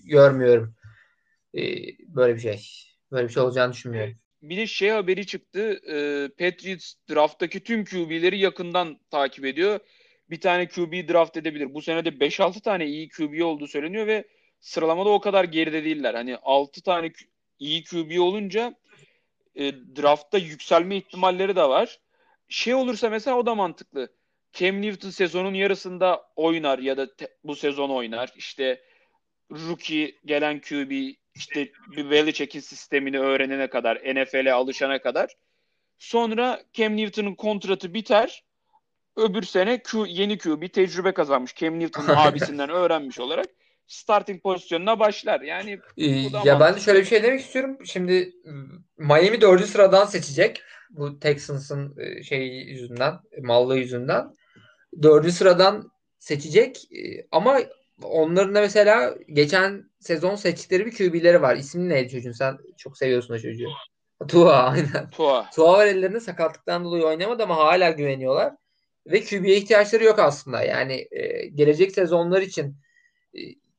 görmüyorum 0.04 0.74
e, 1.54 1.62
böyle 2.08 2.34
bir 2.34 2.40
şey. 2.40 2.60
Böyle 3.12 3.28
bir 3.28 3.32
şey 3.32 3.42
olacağını 3.42 3.72
düşünmüyorum. 3.72 4.14
Bir 4.42 4.56
de 4.56 4.66
şey 4.66 4.90
haberi 4.90 5.26
çıktı. 5.26 5.80
E, 5.88 6.28
Patriots 6.28 6.94
drafttaki 7.10 7.60
tüm 7.60 7.84
QB'leri 7.84 8.38
yakından 8.38 8.98
takip 9.10 9.44
ediyor. 9.44 9.80
Bir 10.30 10.40
tane 10.40 10.68
QB 10.68 11.08
draft 11.08 11.36
edebilir. 11.36 11.74
Bu 11.74 11.82
sene 11.82 12.04
de 12.04 12.08
5-6 12.08 12.60
tane 12.60 12.86
iyi 12.86 13.08
QB 13.08 13.44
olduğu 13.44 13.66
söyleniyor 13.66 14.06
ve 14.06 14.24
sıralamada 14.60 15.08
o 15.08 15.20
kadar 15.20 15.44
geride 15.44 15.84
değiller. 15.84 16.14
Hani 16.14 16.36
6 16.42 16.82
tane 16.82 17.12
iyi 17.58 17.84
QB 17.84 18.20
olunca 18.20 18.74
e, 19.56 19.74
draftta 19.74 20.38
yükselme 20.38 20.96
ihtimalleri 20.96 21.56
de 21.56 21.62
var. 21.62 21.98
Şey 22.48 22.74
olursa 22.74 23.10
mesela 23.10 23.36
o 23.36 23.46
da 23.46 23.54
mantıklı. 23.54 24.12
Cam 24.52 24.82
Newton 24.82 25.10
sezonun 25.10 25.54
yarısında 25.54 26.22
oynar 26.36 26.78
ya 26.78 26.96
da 26.96 27.16
te, 27.16 27.28
bu 27.44 27.56
sezon 27.56 27.90
oynar. 27.90 28.32
İşte 28.36 28.82
rookie 29.50 30.14
gelen 30.24 30.60
QB 30.60 31.14
işte 31.34 31.72
bir 31.96 32.10
Belichick'in 32.10 32.60
sistemini 32.60 33.18
öğrenene 33.18 33.70
kadar, 33.70 33.96
NFL'e 33.96 34.52
alışana 34.52 34.98
kadar. 35.00 35.36
Sonra 35.98 36.62
Cam 36.72 36.96
Newton'un 36.96 37.34
kontratı 37.34 37.94
biter. 37.94 38.44
Öbür 39.16 39.42
sene 39.42 39.82
Q, 39.82 40.04
yeni 40.08 40.38
QB 40.38 40.72
tecrübe 40.72 41.12
kazanmış. 41.12 41.54
Cam 41.54 41.80
Newton'un 41.80 42.08
abisinden 42.16 42.68
öğrenmiş 42.68 43.20
olarak 43.20 43.46
starting 43.86 44.42
pozisyonuna 44.42 44.98
başlar. 44.98 45.40
Yani 45.40 45.80
ee, 45.96 46.06
ya 46.44 46.60
ben 46.60 46.74
de 46.74 46.80
şöyle 46.80 47.00
bir 47.00 47.04
şey 47.04 47.22
demek 47.22 47.40
istiyorum. 47.40 47.78
Şimdi 47.84 48.32
Miami 48.98 49.40
dördüncü 49.40 49.68
sıradan 49.68 50.04
seçecek. 50.04 50.62
Bu 50.90 51.18
Texans'ın 51.18 51.96
şey 52.22 52.46
yüzünden, 52.48 53.14
mallı 53.42 53.76
yüzünden. 53.78 54.36
Dördüncü 55.02 55.34
sıradan 55.34 55.90
seçecek. 56.18 56.84
E, 56.92 57.26
ama 57.30 57.60
onların 58.02 58.54
da 58.54 58.60
mesela 58.60 59.14
geçen 59.32 59.90
sezon 60.00 60.34
seçtikleri 60.34 60.86
bir 60.86 60.96
QB'leri 60.96 61.42
var. 61.42 61.56
İsmi 61.56 61.88
neydi 61.88 62.10
çocuğun? 62.10 62.32
Sen 62.32 62.58
çok 62.76 62.98
seviyorsun 62.98 63.34
o 63.34 63.38
çocuğu. 63.38 63.68
Tua 64.28 64.62
aynen. 64.70 65.10
Tua. 65.10 65.50
Tua 65.54 65.72
var 65.72 65.86
ellerinde 65.86 66.20
sakatlıktan 66.20 66.84
dolayı 66.84 67.04
oynamadı 67.04 67.42
ama 67.42 67.56
hala 67.56 67.90
güveniyorlar. 67.90 68.52
Ve 69.06 69.24
QB'ye 69.24 69.56
ihtiyaçları 69.56 70.04
yok 70.04 70.18
aslında. 70.18 70.62
Yani 70.62 71.08
e, 71.10 71.46
gelecek 71.46 71.92
sezonlar 71.92 72.42
için 72.42 72.76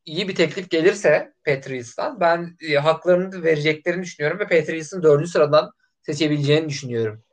iyi 0.08 0.28
bir 0.28 0.36
teklif 0.36 0.70
gelirse 0.70 1.34
Patriots'tan 1.46 2.20
ben 2.20 2.58
e, 2.62 2.76
haklarını 2.76 3.44
vereceklerini 3.44 4.04
düşünüyorum 4.04 4.40
ve 4.40 4.48
Patriots'ın 4.48 5.04
dördüncü 5.04 5.32
sıradan 5.32 5.72
seçebileceğini 6.02 6.70
düşünüyorum. 6.70 7.24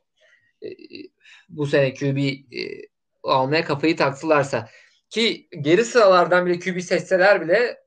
E, 0.63 0.67
bu 1.49 1.67
sene 1.67 1.93
QB 1.93 2.17
e, 2.17 2.41
almaya 3.23 3.65
kafayı 3.65 3.97
taktılarsa 3.97 4.69
ki 5.09 5.47
geri 5.61 5.85
sıralardan 5.85 6.45
bile 6.45 6.59
QB 6.59 6.81
seçseler 6.81 7.41
bile 7.41 7.77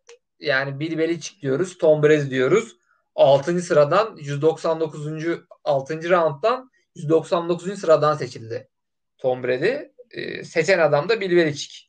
yani 0.40 0.80
Bill 0.80 0.98
Belichick 0.98 1.42
diyoruz, 1.42 1.78
Tom 1.78 2.02
Brady 2.02 2.30
diyoruz. 2.30 2.76
6. 3.14 3.62
sıradan 3.62 4.16
199. 4.16 5.06
6. 5.64 6.10
rounddan 6.10 6.70
199. 6.94 7.80
sıradan 7.80 8.14
seçildi 8.14 8.68
Tom 9.18 9.42
Brady. 9.42 9.76
E, 10.10 10.44
seçen 10.44 10.78
adam 10.78 11.08
da 11.08 11.20
Bill 11.20 11.36
Belichick. 11.36 11.88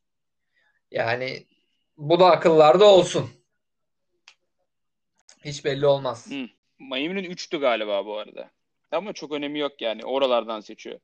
Yani 0.92 1.49
bu 2.00 2.20
da 2.20 2.32
akıllarda 2.32 2.86
olsun. 2.86 3.30
Hiç 5.46 5.66
belli 5.66 5.86
olmaz. 5.86 6.32
Hı. 6.32 6.46
Miami'nin 6.80 7.30
3'tü 7.30 7.60
galiba 7.60 8.06
bu 8.06 8.18
arada. 8.18 8.50
Ama 8.92 9.14
çok 9.14 9.32
önemi 9.32 9.60
yok 9.60 9.82
yani. 9.82 10.06
Oralardan 10.06 10.60
seçiyor. 10.60 11.00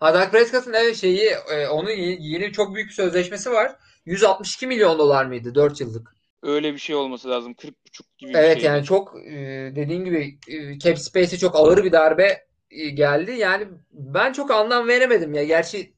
Ha, 0.00 0.14
Dak 0.14 0.32
Prescott'ın 0.32 0.72
evet 0.72 0.96
şeyi 0.96 1.30
e, 1.50 1.68
onun 1.68 1.90
yeni 1.90 2.52
çok 2.52 2.74
büyük 2.74 2.88
bir 2.88 2.94
sözleşmesi 2.94 3.50
var. 3.50 3.76
162 4.06 4.66
milyon 4.66 4.98
dolar 4.98 5.24
mıydı 5.24 5.54
4 5.54 5.80
yıllık? 5.80 6.16
Öyle 6.42 6.74
bir 6.74 6.78
şey 6.78 6.96
olması 6.96 7.30
lazım. 7.30 7.52
40,5 7.52 7.72
gibi 8.18 8.30
bir 8.30 8.38
Evet 8.38 8.62
yani 8.62 8.84
çok 8.84 9.16
e, 9.26 9.32
dediğin 9.76 10.04
gibi 10.04 10.38
e, 10.48 10.78
cap 10.78 10.98
space'e 10.98 11.38
çok 11.38 11.56
ağır 11.56 11.84
bir 11.84 11.92
darbe 11.92 12.46
e, 12.70 12.88
geldi. 12.88 13.32
Yani 13.32 13.68
ben 13.92 14.32
çok 14.32 14.50
anlam 14.50 14.88
veremedim 14.88 15.34
ya. 15.34 15.44
Gerçi 15.44 15.92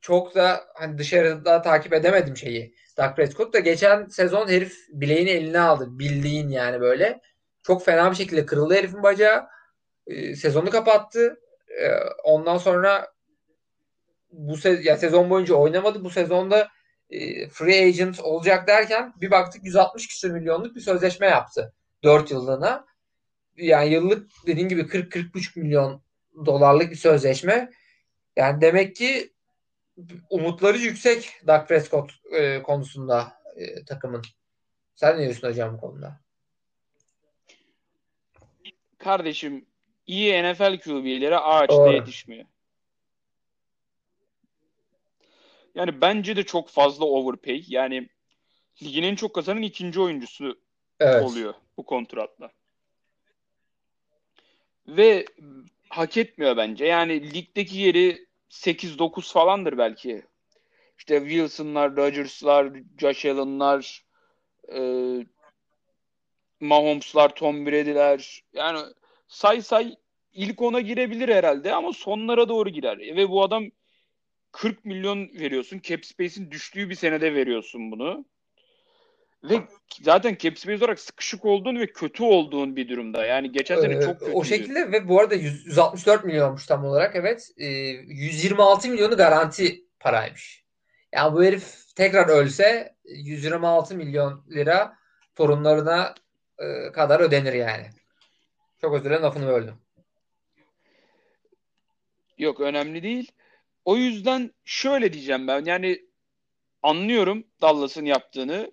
çok 0.00 0.34
da 0.34 0.64
hani 0.74 0.98
dışarıda 0.98 1.62
takip 1.62 1.92
edemedim 1.92 2.36
şeyi. 2.36 2.74
Dak 2.96 3.16
Prescott 3.16 3.52
da 3.52 3.58
geçen 3.58 4.06
sezon 4.06 4.48
herif 4.48 4.76
bileğini 4.88 5.30
eline 5.30 5.60
aldı. 5.60 5.98
Bildiğin 5.98 6.48
yani 6.48 6.80
böyle. 6.80 7.20
Çok 7.62 7.84
fena 7.84 8.10
bir 8.10 8.16
şekilde 8.16 8.46
kırıldı 8.46 8.74
herifin 8.74 9.02
bacağı. 9.02 9.46
E, 10.06 10.36
sezonu 10.36 10.70
kapattı. 10.70 11.40
E, 11.82 11.90
ondan 12.24 12.58
sonra 12.58 13.12
bu 14.32 14.54
se- 14.54 14.82
ya 14.82 14.96
sezon 14.96 15.30
boyunca 15.30 15.54
oynamadı. 15.54 16.04
Bu 16.04 16.10
sezonda 16.10 16.68
e, 17.10 17.48
free 17.48 17.86
agent 17.86 18.20
olacak 18.20 18.68
derken 18.68 19.12
bir 19.20 19.30
baktık 19.30 19.64
160 19.64 20.08
küsur 20.08 20.30
milyonluk 20.30 20.76
bir 20.76 20.80
sözleşme 20.80 21.26
yaptı. 21.26 21.74
4 22.04 22.30
yıllığına. 22.30 22.86
Yani 23.56 23.92
yıllık 23.92 24.30
dediğin 24.46 24.68
gibi 24.68 24.82
40-40,5 24.82 25.60
milyon 25.60 26.02
dolarlık 26.46 26.90
bir 26.90 26.96
sözleşme. 26.96 27.70
Yani 28.36 28.60
demek 28.60 28.96
ki 28.96 29.32
umutları 30.30 30.78
yüksek 30.78 31.32
Dak 31.46 31.68
Prescott 31.68 32.12
e, 32.32 32.62
konusunda 32.62 33.32
e, 33.56 33.84
takımın. 33.84 34.22
Sen 34.94 35.18
ne 35.18 35.22
diyorsun 35.22 35.48
hocam 35.48 35.74
bu 35.76 35.80
konuda? 35.80 36.20
Kardeşim 38.98 39.66
iyi 40.06 40.42
NFL 40.42 40.78
QB'lere 40.78 41.38
ağaçta 41.38 41.76
Doğru. 41.76 41.92
yetişmiyor. 41.92 42.44
Yani 45.74 46.00
bence 46.00 46.36
de 46.36 46.42
çok 46.42 46.68
fazla 46.68 47.04
overpay. 47.04 47.64
Yani 47.68 48.08
ligin 48.82 49.02
en 49.02 49.14
çok 49.14 49.34
kazanan 49.34 49.62
ikinci 49.62 50.00
oyuncusu 50.00 50.60
evet. 51.00 51.22
oluyor 51.22 51.54
bu 51.76 51.86
kontratla. 51.86 52.50
Ve 54.88 55.26
hak 55.88 56.16
etmiyor 56.16 56.56
bence. 56.56 56.84
Yani 56.84 57.34
ligdeki 57.34 57.78
yeri 57.78 58.25
8-9 58.50 59.32
falandır 59.32 59.78
belki. 59.78 60.22
İşte 60.98 61.20
Wilson'lar, 61.20 61.96
Rodgers'lar, 61.96 62.72
Josh 62.98 63.26
Allen'lar, 63.26 64.04
e, 64.72 64.80
Mahomes'lar, 66.60 67.34
Tom 67.34 67.66
Brady'ler. 67.66 68.44
Yani 68.52 68.78
say 69.28 69.62
say 69.62 69.96
ilk 70.32 70.62
ona 70.62 70.80
girebilir 70.80 71.28
herhalde 71.28 71.74
ama 71.74 71.92
sonlara 71.92 72.48
doğru 72.48 72.68
girer. 72.68 72.98
Ve 72.98 73.28
bu 73.28 73.42
adam 73.42 73.64
40 74.52 74.84
milyon 74.84 75.28
veriyorsun. 75.28 75.80
Cap 75.82 76.04
space'in 76.04 76.50
düştüğü 76.50 76.90
bir 76.90 76.94
senede 76.94 77.34
veriyorsun 77.34 77.90
bunu. 77.90 78.24
Ve 79.44 79.62
zaten 80.02 80.36
cap 80.38 80.58
space 80.58 80.84
olarak 80.84 81.00
sıkışık 81.00 81.44
olduğun 81.44 81.80
ve 81.80 81.86
kötü 81.86 82.22
olduğun 82.22 82.76
bir 82.76 82.88
durumda. 82.88 83.26
Yani 83.26 83.52
geçen 83.52 83.80
sene 83.80 83.94
ee, 83.94 84.00
çok 84.00 84.18
kötüydü. 84.18 84.38
O 84.38 84.44
şekilde 84.44 84.92
ve 84.92 85.08
bu 85.08 85.20
arada 85.20 85.34
100, 85.34 85.66
164 85.66 86.24
milyonmuş 86.24 86.66
tam 86.66 86.84
olarak 86.84 87.16
evet. 87.16 87.50
Ee, 87.56 87.66
126 87.66 88.88
milyonu 88.88 89.16
garanti 89.16 89.84
paraymış. 90.00 90.64
Yani 91.12 91.34
bu 91.34 91.44
herif 91.44 91.94
tekrar 91.96 92.28
ölse 92.28 92.94
126 93.04 93.94
milyon 93.94 94.44
lira 94.50 94.96
torunlarına 95.34 96.14
e, 96.58 96.92
kadar 96.92 97.20
ödenir 97.20 97.52
yani. 97.52 97.86
Çok 98.80 98.94
özür 98.94 99.04
dilerim 99.04 99.22
lafını 99.22 99.46
böldüm. 99.46 99.74
Yok 102.38 102.60
önemli 102.60 103.02
değil. 103.02 103.32
O 103.84 103.96
yüzden 103.96 104.50
şöyle 104.64 105.12
diyeceğim 105.12 105.48
ben. 105.48 105.64
Yani 105.64 106.06
anlıyorum 106.82 107.44
Dallas'ın 107.62 108.04
yaptığını. 108.04 108.72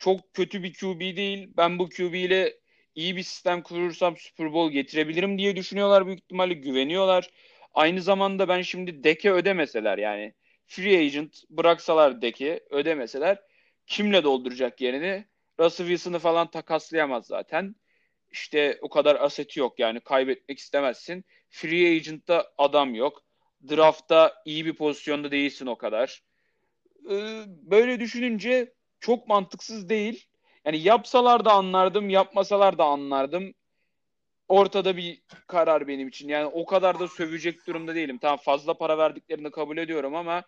Çok 0.00 0.34
kötü 0.34 0.62
bir 0.62 0.74
QB 0.74 1.16
değil. 1.16 1.52
Ben 1.56 1.78
bu 1.78 1.88
QB 1.88 2.14
ile 2.14 2.58
iyi 2.94 3.16
bir 3.16 3.22
sistem 3.22 3.62
kurursam 3.62 4.16
Super 4.16 4.52
Bowl 4.52 4.72
getirebilirim 4.72 5.38
diye 5.38 5.56
düşünüyorlar 5.56 6.06
büyük 6.06 6.18
ihtimalle 6.18 6.54
güveniyorlar. 6.54 7.30
Aynı 7.74 8.02
zamanda 8.02 8.48
ben 8.48 8.62
şimdi 8.62 9.04
deke 9.04 9.32
ödemeseler 9.32 9.98
yani 9.98 10.34
free 10.66 10.98
agent 10.98 11.42
bıraksalar 11.50 12.22
deki 12.22 12.60
ödemeseler 12.70 13.38
kimle 13.86 14.24
dolduracak 14.24 14.80
yerini? 14.80 15.24
Russell 15.60 15.86
Wilson'ı 15.86 16.18
falan 16.18 16.50
takaslayamaz 16.50 17.26
zaten. 17.26 17.74
İşte 18.30 18.78
o 18.82 18.88
kadar 18.88 19.16
aseti 19.20 19.60
yok 19.60 19.78
yani 19.78 20.00
kaybetmek 20.00 20.58
istemezsin. 20.58 21.24
Free 21.50 21.96
agent'ta 21.96 22.52
adam 22.58 22.94
yok. 22.94 23.22
Draft'ta 23.70 24.42
iyi 24.44 24.66
bir 24.66 24.74
pozisyonda 24.74 25.30
değilsin 25.30 25.66
o 25.66 25.78
kadar. 25.78 26.22
Ee, 27.10 27.42
böyle 27.46 28.00
düşününce 28.00 28.72
çok 29.00 29.28
mantıksız 29.28 29.88
değil. 29.88 30.26
Yani 30.64 30.78
yapsalar 30.78 31.44
da 31.44 31.52
anlardım, 31.52 32.10
yapmasalar 32.10 32.78
da 32.78 32.84
anlardım. 32.84 33.54
Ortada 34.48 34.96
bir 34.96 35.22
karar 35.46 35.88
benim 35.88 36.08
için. 36.08 36.28
Yani 36.28 36.46
o 36.46 36.66
kadar 36.66 37.00
da 37.00 37.08
sövecek 37.08 37.66
durumda 37.66 37.94
değilim. 37.94 38.18
Tamam 38.18 38.38
fazla 38.38 38.74
para 38.74 38.98
verdiklerini 38.98 39.50
kabul 39.50 39.78
ediyorum 39.78 40.14
ama 40.14 40.42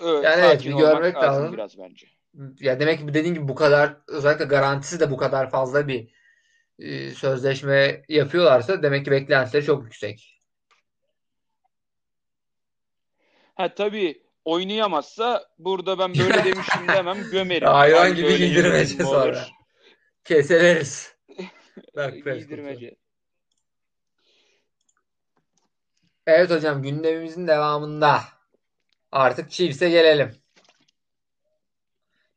evet, 0.00 0.24
yani 0.24 0.40
evet 0.44 0.64
bir 0.64 0.72
görmek 0.72 1.16
lazım 1.16 1.52
biraz 1.52 1.78
bence. 1.78 2.06
Ya 2.60 2.80
demek 2.80 2.98
ki 2.98 3.14
dediğin 3.14 3.34
gibi 3.34 3.48
bu 3.48 3.54
kadar 3.54 3.96
özellikle 4.08 4.44
garantisi 4.44 5.00
de 5.00 5.10
bu 5.10 5.16
kadar 5.16 5.50
fazla 5.50 5.88
bir 5.88 6.08
e, 6.78 7.10
sözleşme 7.10 8.02
yapıyorlarsa 8.08 8.82
demek 8.82 9.04
ki 9.04 9.10
beklentileri 9.10 9.64
çok 9.64 9.84
yüksek. 9.84 10.42
Ha 13.54 13.74
tabii 13.74 14.22
oynayamazsa 14.44 15.44
burada 15.58 15.98
ben 15.98 16.14
böyle 16.18 16.44
demişim 16.44 16.88
demem 16.88 17.30
gömerim. 17.30 17.68
Hayvan 17.68 18.14
gibi 18.14 18.36
giydirmece 18.36 19.04
sonra. 19.04 19.46
Keseleriz. 20.24 21.14
giydirmece. 22.24 22.96
Evet 26.26 26.50
hocam 26.50 26.82
gündemimizin 26.82 27.46
devamında 27.46 28.20
artık 29.12 29.50
Chiefs'e 29.50 29.90
gelelim. 29.90 30.36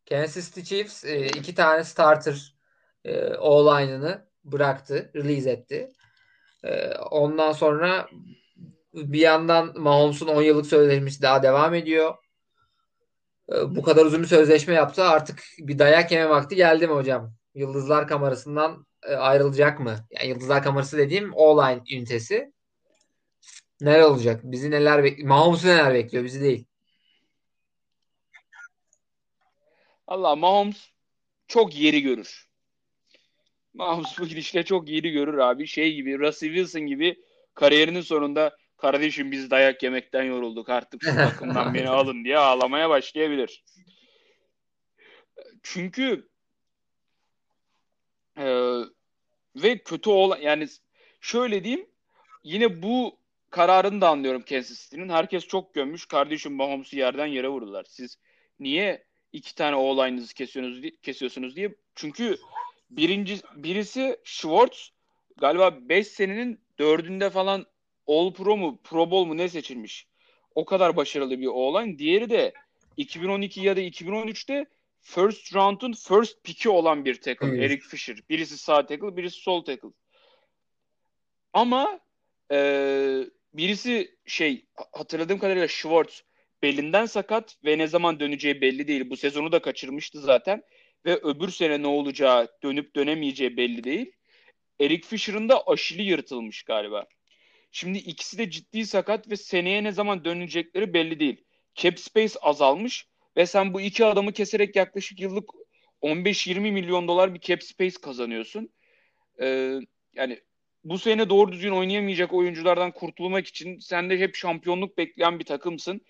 Kansas 0.09 0.45
City 0.45 0.61
Chiefs 0.61 1.05
e, 1.05 1.25
iki 1.27 1.55
tane 1.55 1.83
starter 1.83 2.55
e, 3.05 3.33
all-line'ını 3.33 4.27
bıraktı, 4.43 5.11
release 5.15 5.51
etti. 5.51 5.91
E, 6.63 6.95
ondan 6.95 7.51
sonra 7.51 8.09
bir 8.93 9.19
yandan 9.19 9.81
Mahomes'un 9.81 10.27
10 10.27 10.41
yıllık 10.41 10.65
sözleşmesi 10.65 11.21
daha 11.21 11.43
devam 11.43 11.73
ediyor. 11.73 12.15
Ee, 13.51 13.75
bu 13.75 13.83
kadar 13.83 14.05
uzun 14.05 14.21
bir 14.21 14.27
sözleşme 14.27 14.73
yaptı. 14.73 15.03
Artık 15.03 15.43
bir 15.59 15.79
dayak 15.79 16.11
yeme 16.11 16.29
vakti 16.29 16.55
geldi 16.55 16.87
mi 16.87 16.93
hocam? 16.93 17.33
Yıldızlar 17.55 18.07
kamerasından 18.07 18.85
e, 19.03 19.15
ayrılacak 19.15 19.79
mı? 19.79 19.95
Yani 20.11 20.29
Yıldızlar 20.29 20.63
kamerası 20.63 20.97
dediğim 20.97 21.33
online 21.33 21.81
ünitesi. 21.91 22.53
Neler 23.81 24.01
olacak? 24.01 24.41
Bizi 24.43 24.71
neler 24.71 25.03
bekliyor? 25.03 25.29
Mahomes'u 25.29 25.67
neler 25.67 25.93
bekliyor? 25.93 26.23
Bizi 26.23 26.41
değil. 26.41 26.65
Allah 30.07 30.35
Mahomes 30.35 30.89
çok 31.47 31.75
yeri 31.75 32.01
görür. 32.01 32.47
Mahomes 33.73 34.19
bu 34.19 34.25
gidişle 34.25 34.63
çok 34.63 34.89
yeri 34.89 35.11
görür 35.11 35.37
abi. 35.37 35.67
Şey 35.67 35.93
gibi 35.93 36.19
Russell 36.19 36.49
Wilson 36.49 36.81
gibi 36.81 37.23
kariyerinin 37.53 38.01
sonunda 38.01 38.57
kardeşim 38.81 39.31
biz 39.31 39.51
dayak 39.51 39.83
yemekten 39.83 40.23
yorulduk 40.23 40.69
artık 40.69 41.03
şu 41.03 41.15
takımdan 41.15 41.73
beni 41.73 41.89
alın 41.89 42.23
diye 42.23 42.37
ağlamaya 42.37 42.89
başlayabilir. 42.89 43.63
Çünkü 45.63 46.29
e, 48.37 48.45
ve 49.55 49.77
kötü 49.77 50.09
olan 50.09 50.37
yani 50.37 50.67
şöyle 51.21 51.63
diyeyim 51.63 51.87
yine 52.43 52.81
bu 52.81 53.17
kararını 53.49 54.01
da 54.01 54.09
anlıyorum 54.09 54.41
Kansas 54.49 54.83
City'nin. 54.83 55.09
Herkes 55.09 55.47
çok 55.47 55.73
gömmüş. 55.73 56.05
Kardeşim 56.05 56.53
Mahomes'u 56.53 56.97
yerden 56.97 57.25
yere 57.25 57.47
vurdular. 57.47 57.85
Siz 57.89 58.17
niye 58.59 59.03
iki 59.33 59.55
tane 59.55 59.75
oğlayınızı 59.75 60.33
kesiyorsunuz, 60.33 60.91
kesiyorsunuz 61.01 61.55
diye. 61.55 61.75
Çünkü 61.95 62.37
birinci 62.89 63.39
birisi 63.55 64.17
Schwartz 64.23 64.91
galiba 65.37 65.89
5 65.89 66.07
senenin 66.07 66.59
dördünde 66.79 67.29
falan 67.29 67.65
All 68.11 68.33
Pro 68.33 68.57
mu 68.57 68.79
Pro 68.83 69.11
Bowl 69.11 69.27
mu 69.27 69.37
ne 69.37 69.49
seçilmiş. 69.49 70.07
O 70.55 70.65
kadar 70.65 70.95
başarılı 70.95 71.39
bir 71.39 71.47
oğlan. 71.47 71.97
Diğeri 71.97 72.29
de 72.29 72.53
2012 72.97 73.61
ya 73.61 73.75
da 73.75 73.81
2013'te 73.81 74.65
first 75.01 75.55
round'un 75.55 75.93
first 75.93 76.43
pick'i 76.43 76.69
olan 76.69 77.05
bir 77.05 77.21
tackle. 77.21 77.47
Hmm. 77.47 77.61
Eric 77.61 77.81
Fisher. 77.81 78.17
Birisi 78.29 78.57
sağ 78.57 78.85
tackle, 78.85 79.17
birisi 79.17 79.41
sol 79.41 79.65
tackle. 79.65 79.89
Ama 81.53 81.99
e, 82.51 82.57
birisi 83.53 84.15
şey 84.25 84.65
hatırladığım 84.93 85.39
kadarıyla 85.39 85.67
Schwartz 85.67 86.23
belinden 86.63 87.05
sakat 87.05 87.57
ve 87.65 87.77
ne 87.77 87.87
zaman 87.87 88.19
döneceği 88.19 88.61
belli 88.61 88.87
değil. 88.87 89.09
Bu 89.09 89.17
sezonu 89.17 89.51
da 89.51 89.61
kaçırmıştı 89.61 90.21
zaten 90.21 90.63
ve 91.05 91.15
öbür 91.15 91.49
sene 91.49 91.81
ne 91.81 91.87
olacağı, 91.87 92.47
dönüp 92.63 92.95
dönemeyeceği 92.95 93.57
belli 93.57 93.83
değil. 93.83 94.11
Eric 94.79 95.07
Fisher'ın 95.07 95.49
da 95.49 95.67
aşili 95.67 96.01
yırtılmış 96.01 96.63
galiba. 96.63 97.05
Şimdi 97.71 97.97
ikisi 97.97 98.37
de 98.37 98.49
ciddi 98.49 98.85
sakat 98.85 99.31
ve 99.31 99.35
seneye 99.35 99.83
ne 99.83 99.91
zaman 99.91 100.25
dönecekleri 100.25 100.93
belli 100.93 101.19
değil. 101.19 101.43
Cap 101.75 101.99
space 101.99 102.39
azalmış 102.41 103.07
ve 103.37 103.45
sen 103.45 103.73
bu 103.73 103.81
iki 103.81 104.05
adamı 104.05 104.33
keserek 104.33 104.75
yaklaşık 104.75 105.19
yıllık 105.19 105.49
15-20 106.01 106.59
milyon 106.59 107.07
dolar 107.07 107.33
bir 107.33 107.39
cap 107.39 107.63
space 107.63 107.95
kazanıyorsun. 108.01 108.69
Ee, 109.41 109.79
yani 110.13 110.39
bu 110.83 110.97
sene 110.97 111.29
doğru 111.29 111.51
düzgün 111.51 111.71
oynayamayacak 111.71 112.33
oyunculardan 112.33 112.91
kurtulmak 112.91 113.47
için 113.47 113.79
sen 113.79 114.09
de 114.09 114.19
hep 114.19 114.35
şampiyonluk 114.35 114.97
bekleyen 114.97 115.39
bir 115.39 115.45
takımsın. 115.45 116.01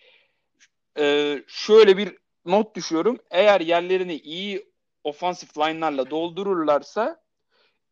Ee, 0.98 1.44
şöyle 1.48 1.98
bir 1.98 2.18
not 2.46 2.76
düşüyorum. 2.76 3.20
Eğer 3.32 3.62
yerlerini 3.62 4.16
iyi 4.16 4.66
ofansif 5.04 5.58
line'larla 5.58 6.10
doldururlarsa 6.10 7.22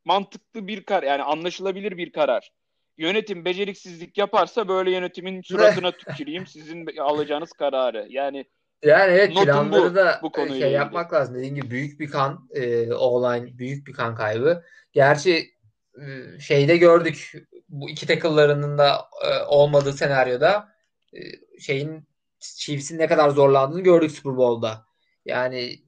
mantıklı 0.06 0.68
bir 0.68 0.84
karar 0.84 1.04
yani 1.04 1.24
anlaşılabilir 1.24 1.98
bir 1.98 2.12
karar 2.12 2.52
yönetim 3.00 3.46
beceriksizlik 3.46 4.18
yaparsa 4.18 4.68
böyle 4.68 4.92
yönetimin 4.92 5.42
suratına 5.42 5.92
tüküreyim 5.98 6.48
sizin 6.48 6.98
alacağınız 6.98 7.52
kararı. 7.52 8.08
Yani 8.10 8.46
yani 8.84 9.12
evet 9.12 9.34
planları 9.34 9.92
bu, 9.92 9.96
da 9.96 10.20
bu 10.24 10.32
şey 10.36 10.46
ilgili. 10.46 10.72
yapmak 10.72 11.14
lazım. 11.14 11.36
Dediğim 11.36 11.56
gibi 11.56 11.72
büyük 11.72 12.00
bir 12.00 12.10
kan 12.10 12.50
e, 12.52 12.94
online 12.94 13.58
büyük 13.58 13.88
bir 13.88 13.94
kan 13.94 14.16
kaybı. 14.16 14.64
Gerçi 14.92 15.52
e, 15.96 16.40
şeyde 16.40 16.78
gördük 16.78 17.32
bu 17.70 17.90
iki 17.90 18.08
tackle'larının 18.08 18.78
da 18.78 19.10
e, 19.26 19.44
olmadığı 19.44 19.94
senaryoda 19.94 20.70
e, 21.14 21.20
şeyin 21.60 22.08
Chiefs'in 22.40 22.98
ne 22.98 23.08
kadar 23.08 23.30
zorlandığını 23.30 23.82
gördük 23.82 24.12
Super 24.12 24.38
Bowl'da. 24.38 24.86
Yani 25.26 25.80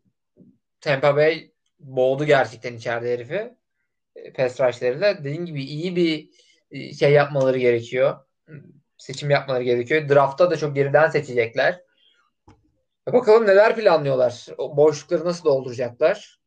Tampa 0.82 1.16
Bay 1.16 1.52
boğdu 1.80 2.26
gerçekten 2.26 2.74
içeride 2.74 3.14
herifi. 3.14 3.54
E, 4.16 4.34
pass 4.34 4.60
rush'larıyla. 4.60 5.18
Dediğim 5.24 5.46
gibi 5.46 5.64
iyi 5.64 5.96
bir 5.96 6.20
e, 6.24 6.30
şey 7.00 7.12
yapmaları 7.12 7.58
gerekiyor. 7.58 8.26
Seçim 8.98 9.30
yapmaları 9.30 9.64
gerekiyor. 9.64 10.10
Draft'ta 10.10 10.52
da 10.52 10.58
çok 10.58 10.76
geriden 10.76 11.10
seçecekler. 11.10 11.82
Bakalım 13.08 13.48
neler 13.48 13.76
planlıyorlar. 13.76 14.46
O 14.58 14.78
boşlukları 14.78 15.26
nasıl 15.26 15.46
dolduracaklar? 15.46 16.40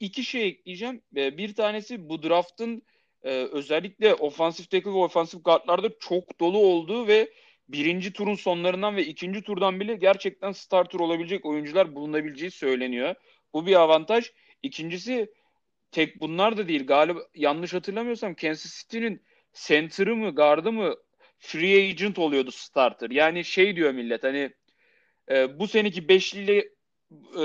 İki 0.00 0.24
şey 0.24 0.48
ekleyeceğim. 0.48 1.02
E, 1.16 1.38
bir 1.38 1.54
tanesi 1.54 2.08
bu 2.08 2.22
draft'ın 2.22 2.82
özellikle 3.22 4.14
ofansif 4.14 4.70
tackle 4.70 4.90
ve 4.90 4.94
ofansif 4.94 5.44
guardlarda 5.44 5.88
çok 5.98 6.40
dolu 6.40 6.58
olduğu 6.58 7.06
ve 7.06 7.30
birinci 7.68 8.12
turun 8.12 8.34
sonlarından 8.34 8.96
ve 8.96 9.04
ikinci 9.04 9.42
turdan 9.42 9.80
bile 9.80 9.94
gerçekten 9.94 10.52
starter 10.52 11.00
olabilecek 11.00 11.46
oyuncular 11.46 11.94
bulunabileceği 11.94 12.50
söyleniyor. 12.50 13.14
Bu 13.54 13.66
bir 13.66 13.80
avantaj. 13.80 14.32
İkincisi 14.62 15.32
tek 15.92 16.20
bunlar 16.20 16.56
da 16.56 16.68
değil. 16.68 16.86
Galiba 16.86 17.20
yanlış 17.34 17.74
hatırlamıyorsam 17.74 18.34
Kansas 18.34 18.78
City'nin 18.78 19.22
center'ı 19.54 20.16
mı 20.16 20.34
gardı 20.34 20.72
mı 20.72 20.94
free 21.38 21.88
agent 21.88 22.18
oluyordu 22.18 22.50
starter. 22.50 23.10
Yani 23.10 23.44
şey 23.44 23.76
diyor 23.76 23.92
millet 23.92 24.24
hani 24.24 24.50
e, 25.30 25.58
bu 25.58 25.68
seneki 25.68 26.08
beşliyle 26.08 26.58
e, 27.40 27.44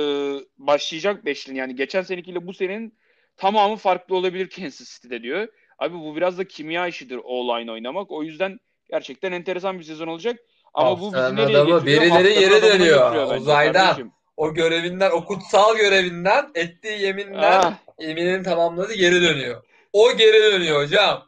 başlayacak 0.57 1.25
beşlinin 1.25 1.57
yani 1.57 1.75
geçen 1.75 2.01
senekiyle 2.01 2.47
bu 2.47 2.53
senenin 2.53 2.97
tamamı 3.37 3.75
farklı 3.75 4.15
olabilir 4.15 4.49
Kansas 4.49 4.95
City'de 4.95 5.23
diyor. 5.23 5.47
Abi 5.79 5.95
bu 5.95 6.15
biraz 6.15 6.37
da 6.37 6.47
kimya 6.47 6.87
işidir 6.87 7.19
online 7.23 7.71
oynamak. 7.71 8.11
O 8.11 8.23
yüzden 8.23 8.59
gerçekten 8.89 9.31
enteresan 9.31 9.79
bir 9.79 9.83
sezon 9.83 10.07
olacak. 10.07 10.39
Ama 10.73 10.89
Haftanın 10.89 11.37
bu 11.37 11.41
bizi 11.41 11.45
nereye 11.45 11.57
adamı, 11.57 11.85
getiriyor? 11.85 12.01
Birileri 12.01 12.41
yere 12.41 12.61
dönüyor. 12.61 13.35
Uzaydan. 13.35 14.11
O 14.37 14.53
görevinden, 14.53 15.11
o 15.11 15.25
kutsal 15.25 15.75
görevinden 15.77 16.51
ettiği 16.55 17.01
yeminden 17.01 17.61
ah. 17.61 17.77
yeminini 17.99 18.43
tamamladı 18.43 18.93
geri 18.93 19.21
dönüyor. 19.21 19.63
O 19.93 20.17
geri 20.17 20.51
dönüyor 20.51 20.83
hocam. 20.83 21.27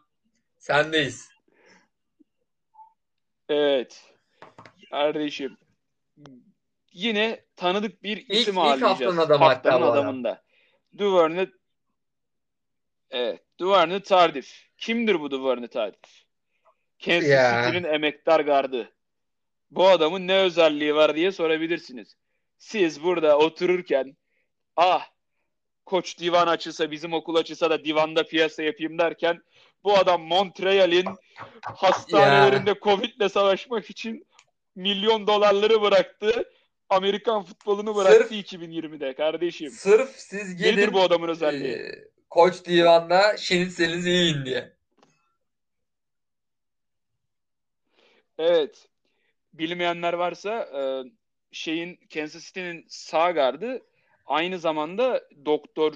Sendeyiz. 0.58 1.30
Evet. 3.50 4.04
Kardeşim. 4.90 5.58
Yine 6.94 7.46
tanıdık 7.56 8.04
bir 8.04 8.18
isim 8.30 8.54
ilk, 8.54 8.58
ağırlayacağız. 8.58 9.02
İlk 9.02 9.08
haftanın 9.08 9.18
adamı 9.18 9.46
haftanın 9.46 9.82
adamında. 9.82 10.44
Duvernay 10.98 11.50
Evet. 13.10 13.42
Duvernay 13.60 14.00
Tardif. 14.00 14.68
Kimdir 14.78 15.20
bu 15.20 15.32
Duvernay 15.32 15.68
Tardif? 15.68 16.28
Kansas 17.06 17.30
yeah. 17.30 17.66
City'nin 17.66 17.84
emektar 17.84 18.40
gardı. 18.40 18.92
Bu 19.72 19.88
adamın 19.88 20.28
ne 20.28 20.38
özelliği 20.38 20.96
var 20.96 21.16
diye 21.16 21.32
sorabilirsiniz. 21.32 22.18
Siz 22.58 23.04
burada 23.04 23.38
otururken 23.38 24.18
ah 24.76 25.08
koç 25.86 26.20
divan 26.20 26.48
açılsa 26.48 26.92
bizim 26.92 27.14
okul 27.14 27.36
açılsa 27.36 27.70
da 27.70 27.86
divanda 27.86 28.24
piyasa 28.24 28.64
yapayım 28.64 28.98
derken 28.98 29.42
bu 29.84 29.98
adam 29.98 30.22
Montreal'in 30.22 31.06
hastanelerinde 31.62 32.70
yeah. 32.70 32.82
Covid'le 32.82 33.30
savaşmak 33.30 33.90
için 33.90 34.28
milyon 34.76 35.28
dolarları 35.28 35.82
bıraktı. 35.82 36.52
Amerikan 36.90 37.44
futbolunu 37.44 37.96
bıraktı 37.96 38.28
sırf, 38.28 38.32
2020'de 38.32 39.14
kardeşim. 39.16 39.70
Sırf 39.70 40.10
siz 40.10 40.58
gidin 40.58 40.72
Nedir 40.72 40.94
bu 40.94 41.02
adamın 41.02 41.28
özelliği? 41.28 41.74
E, 41.74 42.08
koç 42.30 42.66
divanda 42.66 43.38
şinitselinizi 43.38 44.10
yiyin 44.10 44.46
diye. 44.46 44.74
Evet. 48.38 48.88
Bilmeyenler 49.54 50.14
varsa 50.14 50.60
e, 50.60 50.82
şeyin 51.58 52.00
Kansas 52.14 52.46
City'nin 52.46 52.86
sağ 52.88 53.32
gardı 53.32 53.82
aynı 54.26 54.60
zamanda 54.60 55.24
doktor 55.46 55.94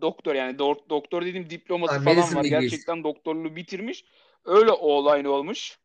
doktor 0.00 0.34
yani 0.34 0.56
do- 0.56 0.88
doktor 0.90 1.22
dediğim 1.26 1.50
diploması 1.50 1.94
ha, 1.94 2.00
falan 2.00 2.34
var. 2.34 2.44
Degrees. 2.44 2.62
Gerçekten 2.62 3.04
doktorluğu 3.04 3.56
bitirmiş. 3.56 4.04
Öyle 4.44 4.70
online 4.70 5.28
olmuş. 5.28 5.78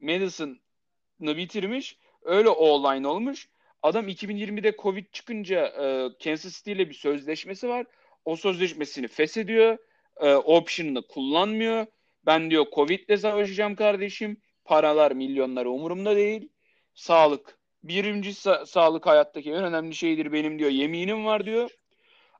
Medicine'ı 0.00 1.36
bitirmiş. 1.36 1.98
Öyle 2.22 2.48
online 2.48 3.08
olmuş. 3.08 3.48
Adam 3.82 4.08
2020'de 4.08 4.76
Covid 4.82 5.06
çıkınca 5.12 5.66
e, 5.66 6.08
Kansas 6.24 6.56
City 6.56 6.72
ile 6.72 6.88
bir 6.88 6.94
sözleşmesi 6.94 7.68
var. 7.68 7.86
O 8.24 8.36
sözleşmesini 8.36 9.08
feshediyor. 9.08 9.78
E, 10.20 10.34
option'ını 10.34 11.06
kullanmıyor. 11.06 11.86
Ben 12.26 12.50
diyor 12.50 12.66
Covid 12.74 13.08
ile 13.08 13.16
savaşacağım 13.16 13.74
kardeşim. 13.74 14.36
Paralar, 14.64 15.12
milyonlar 15.12 15.66
umurumda 15.66 16.16
değil. 16.16 16.48
Sağlık. 16.94 17.61
Birinci 17.84 18.30
sa- 18.30 18.66
sağlık 18.66 19.06
hayattaki 19.06 19.52
en 19.52 19.64
önemli 19.64 19.94
şeydir 19.94 20.32
benim 20.32 20.58
diyor. 20.58 20.70
Yeminim 20.70 21.26
var 21.26 21.46
diyor. 21.46 21.70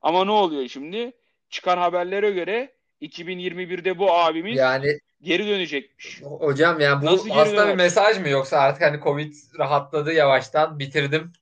Ama 0.02 0.24
ne 0.24 0.30
oluyor 0.30 0.68
şimdi? 0.68 1.12
Çıkan 1.50 1.78
haberlere 1.78 2.30
göre 2.30 2.72
2021'de 3.00 3.98
bu 3.98 4.12
abimiz 4.12 4.58
yani 4.58 4.98
geri 5.22 5.46
dönecekmiş. 5.48 6.22
Hocam 6.22 6.80
yani 6.80 7.02
bu 7.02 7.06
Nasıl 7.06 7.30
aslında 7.30 7.68
bir 7.68 7.74
mesaj 7.74 8.18
mı 8.18 8.28
yoksa 8.28 8.58
artık 8.58 8.82
hani 8.82 9.00
Covid 9.00 9.34
rahatladı 9.58 10.12
yavaştan 10.12 10.78
bitirdim. 10.78 11.32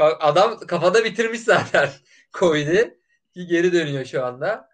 Adam 0.00 0.58
kafada 0.58 1.04
bitirmiş 1.04 1.40
zaten 1.40 1.88
Covid'i. 2.32 2.98
Geri 3.34 3.72
dönüyor 3.72 4.04
şu 4.04 4.24
anda. 4.24 4.68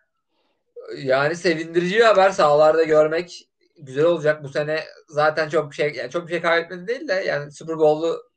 Yani 0.96 1.36
sevindirici 1.36 1.96
bir 1.96 2.04
haber 2.04 2.30
sahalarda 2.30 2.82
görmek 2.82 3.48
güzel 3.78 4.04
olacak. 4.04 4.44
Bu 4.44 4.48
sene 4.48 4.84
zaten 5.08 5.48
çok 5.48 5.70
bir 5.70 5.76
şey 5.76 5.92
yani 5.92 6.10
çok 6.10 6.26
bir 6.26 6.32
şey 6.32 6.40
kaybetmedi 6.40 6.86
değil 6.86 7.08
de 7.08 7.12
yani 7.12 7.52
Super 7.52 7.78
Bowl'u 7.78 8.31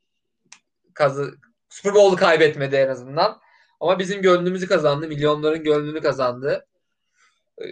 kazı 0.96 1.36
Super 1.70 1.94
Bowl'u 1.94 2.16
kaybetmedi 2.16 2.76
en 2.76 2.88
azından. 2.88 3.42
Ama 3.80 4.00
bizim 4.00 4.22
gönlümüzü 4.22 4.68
kazandı. 4.68 5.08
Milyonların 5.08 5.64
gönlünü 5.64 6.02
kazandı. 6.02 6.68
Ee, 7.62 7.66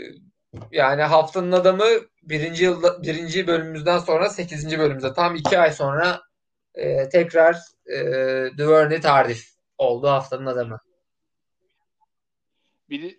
yani 0.71 1.01
haftanın 1.01 1.51
adamı 1.51 1.85
birinci 2.23 2.63
yılda, 2.63 3.03
birinci 3.03 3.47
bölümümüzden 3.47 3.97
sonra 3.97 4.29
sekizinci 4.29 4.79
bölümümüzde 4.79 5.13
tam 5.13 5.35
iki 5.35 5.59
ay 5.59 5.71
sonra 5.71 6.21
e, 6.75 7.09
tekrar 7.09 7.57
e, 7.85 7.97
Duvernay 8.57 9.01
Tardif 9.01 9.49
oldu 9.77 10.07
haftanın 10.07 10.45
adamı. 10.45 10.79
Bir 12.89 13.03
de, 13.03 13.15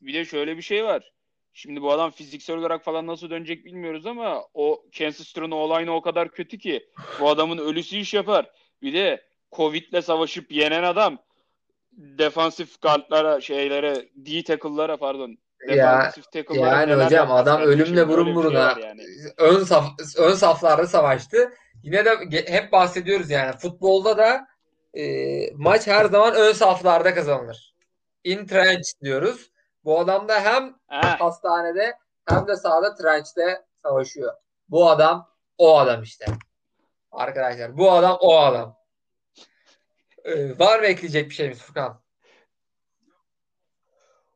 bir 0.00 0.14
de 0.14 0.24
şöyle 0.24 0.56
bir 0.56 0.62
şey 0.62 0.84
var. 0.84 1.12
Şimdi 1.52 1.82
bu 1.82 1.92
adam 1.92 2.10
fiziksel 2.10 2.56
olarak 2.56 2.84
falan 2.84 3.06
nasıl 3.06 3.30
dönecek 3.30 3.64
bilmiyoruz 3.64 4.06
ama 4.06 4.44
o 4.54 4.84
Kansas 4.98 5.26
City'nin 5.26 5.50
olayını 5.50 5.94
o 5.94 6.02
kadar 6.02 6.30
kötü 6.30 6.58
ki 6.58 6.88
bu 7.20 7.28
adamın 7.28 7.58
ölüsü 7.58 7.96
iş 7.96 8.14
yapar. 8.14 8.50
Bir 8.82 8.94
de 8.94 9.24
Covid'le 9.52 10.02
savaşıp 10.02 10.52
yenen 10.52 10.82
adam 10.82 11.18
defansif 11.92 12.82
guardlara 12.82 13.40
şeylere 13.40 14.08
D 14.16 14.44
tackle'lara 14.44 14.96
pardon 14.96 15.38
ya, 15.68 16.06
yani 16.54 17.04
hocam 17.04 17.32
adam 17.32 17.62
ölümle 17.62 18.08
burun 18.08 18.34
buruna 18.34 18.76
yani. 18.82 19.02
ön 19.38 19.64
saf 19.64 19.84
ön 20.18 20.34
saflarda 20.34 20.86
savaştı. 20.86 21.52
Yine 21.82 22.04
de 22.04 22.10
hep 22.52 22.72
bahsediyoruz 22.72 23.30
yani 23.30 23.52
futbolda 23.56 24.18
da 24.18 24.46
e, 24.94 25.02
maç 25.54 25.86
her 25.86 26.04
zaman 26.04 26.34
ön 26.34 26.52
saflarda 26.52 27.14
kazanılır. 27.14 27.74
In 28.24 28.46
trench 28.46 28.88
diyoruz. 29.02 29.50
Bu 29.84 30.00
adam 30.00 30.28
da 30.28 30.40
hem 30.40 30.74
ha. 30.86 31.16
hastanede 31.20 31.94
hem 32.28 32.46
de 32.46 32.56
sahada 32.56 32.94
trench'te 32.94 33.62
savaşıyor. 33.82 34.32
Bu 34.68 34.90
adam 34.90 35.28
o 35.58 35.78
adam 35.78 36.02
işte. 36.02 36.26
Arkadaşlar 37.12 37.78
bu 37.78 37.92
adam 37.92 38.18
o 38.20 38.38
adam. 38.38 38.76
Ee, 40.24 40.58
var 40.58 40.80
mı 40.80 40.86
ekleyecek 40.86 41.30
bir 41.30 41.34
şeyimiz 41.34 41.58
Furkan? 41.58 42.02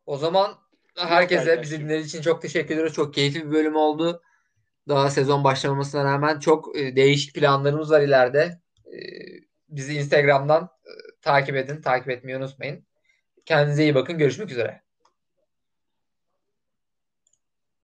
O 0.06 0.16
zaman 0.16 0.54
herkese 0.96 1.62
bizi 1.62 1.80
dinlediği 1.80 2.06
için 2.06 2.22
çok 2.22 2.42
teşekkür 2.42 2.74
ediyoruz. 2.74 2.94
Çok 2.94 3.14
keyifli 3.14 3.46
bir 3.46 3.50
bölüm 3.52 3.76
oldu. 3.76 4.22
Daha 4.88 5.10
sezon 5.10 5.44
başlamamasına 5.44 6.04
rağmen 6.04 6.38
çok 6.38 6.78
e, 6.78 6.96
değişik 6.96 7.34
planlarımız 7.34 7.90
var 7.90 8.00
ileride. 8.00 8.60
E, 8.86 8.98
bizi 9.68 9.94
Instagram'dan 9.94 10.64
e, 10.64 10.92
takip 11.22 11.56
edin. 11.56 11.82
Takip 11.82 12.10
etmeyi 12.10 12.38
unutmayın. 12.38 12.86
Kendinize 13.46 13.82
iyi 13.82 13.94
bakın. 13.94 14.18
Görüşmek 14.18 14.50
üzere. 14.50 14.83